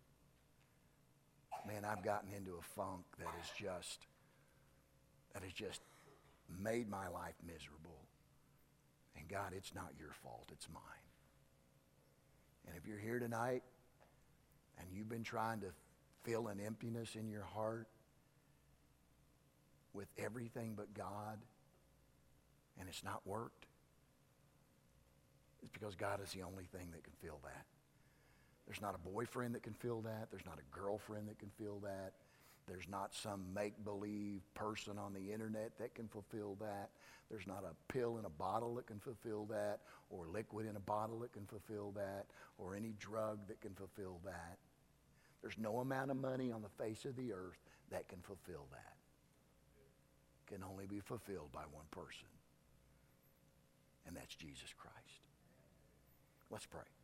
Man, 1.67 1.85
I've 1.85 2.03
gotten 2.03 2.33
into 2.33 2.53
a 2.53 2.63
funk 2.63 3.05
that 3.19 3.29
is 3.43 3.51
just, 3.59 4.07
that 5.35 5.43
has 5.43 5.53
just 5.53 5.81
made 6.63 6.89
my 6.89 7.09
life 7.09 7.35
miserable. 7.47 7.99
And 9.17 9.29
God, 9.29 9.53
it's 9.57 9.75
not 9.75 9.91
your 9.99 10.13
fault, 10.23 10.47
it's 10.53 10.69
mine. 10.73 10.83
And 12.67 12.77
if 12.77 12.87
you're 12.87 12.99
here 12.99 13.19
tonight 13.19 13.63
and 14.79 14.87
you've 14.93 15.09
been 15.09 15.25
trying 15.25 15.61
to 15.61 15.69
fill 16.25 16.49
an 16.49 16.61
emptiness 16.65 17.17
in 17.17 17.29
your 17.29 17.45
heart 17.45 17.89
with 19.93 20.09
everything 20.19 20.75
but 20.77 20.95
God, 20.95 21.39
and 22.79 22.89
it's 22.89 23.03
not 23.03 23.27
worked, 23.27 23.67
it's 25.63 25.73
because 25.73 25.97
God 25.97 26.21
is 26.23 26.31
the 26.33 26.43
only 26.43 26.65
thing 26.65 26.89
that 26.93 27.03
can 27.03 27.13
fill 27.21 27.41
that. 27.43 27.65
There's 28.69 28.83
not 28.83 28.95
a 28.95 29.09
boyfriend 29.09 29.55
that 29.55 29.63
can 29.63 29.73
fill 29.73 30.03
that. 30.03 30.29
There's 30.31 30.45
not 30.45 30.59
a 30.59 30.79
girlfriend 30.79 31.29
that 31.29 31.39
can 31.39 31.49
fill 31.59 31.81
that. 31.85 32.13
There's 32.69 32.87
not 32.87 33.15
some 33.15 33.47
make 33.55 33.83
believe 33.83 34.43
person 34.53 34.99
on 34.99 35.15
the 35.15 35.33
internet 35.33 35.73
that 35.79 35.95
can 35.95 36.07
fulfill 36.07 36.59
that. 36.61 36.91
There's 37.31 37.47
not 37.47 37.65
a 37.65 37.93
pill 37.93 38.19
in 38.19 38.27
a 38.27 38.31
bottle 38.31 38.75
that 38.75 38.87
can 38.87 39.01
fulfill 39.01 39.47
that, 39.47 39.81
or 40.11 40.27
liquid 40.27 40.67
in 40.69 40.77
a 40.77 40.81
bottle 40.81 41.21
that 41.21 41.33
can 41.33 41.47
fulfill 41.47 41.93
that, 41.93 42.27
or 42.59 42.77
any 42.77 42.93
drug 42.99 43.39
that 43.49 43.63
can 43.63 43.73
fulfill 43.73 44.21
that. 44.27 44.59
There's 45.41 45.57
no 45.57 45.79
amount 45.79 46.11
of 46.11 46.19
money 46.19 46.53
on 46.53 46.61
the 46.61 46.85
face 46.85 47.07
of 47.07 47.17
the 47.17 47.33
earth 47.33 47.59
that 47.91 48.09
can 48.09 48.19
fulfill 48.21 48.67
that. 48.73 48.97
It 50.47 50.55
can 50.55 50.63
only 50.63 50.87
be 50.87 51.01
fulfilled 51.01 51.53
by 51.53 51.63
one 51.73 51.87
person, 51.91 52.29
and 54.07 54.15
that's 54.15 54.35
Jesus 54.35 54.75
Christ. 54.77 55.23
Let's 56.51 56.67
pray. 56.67 56.98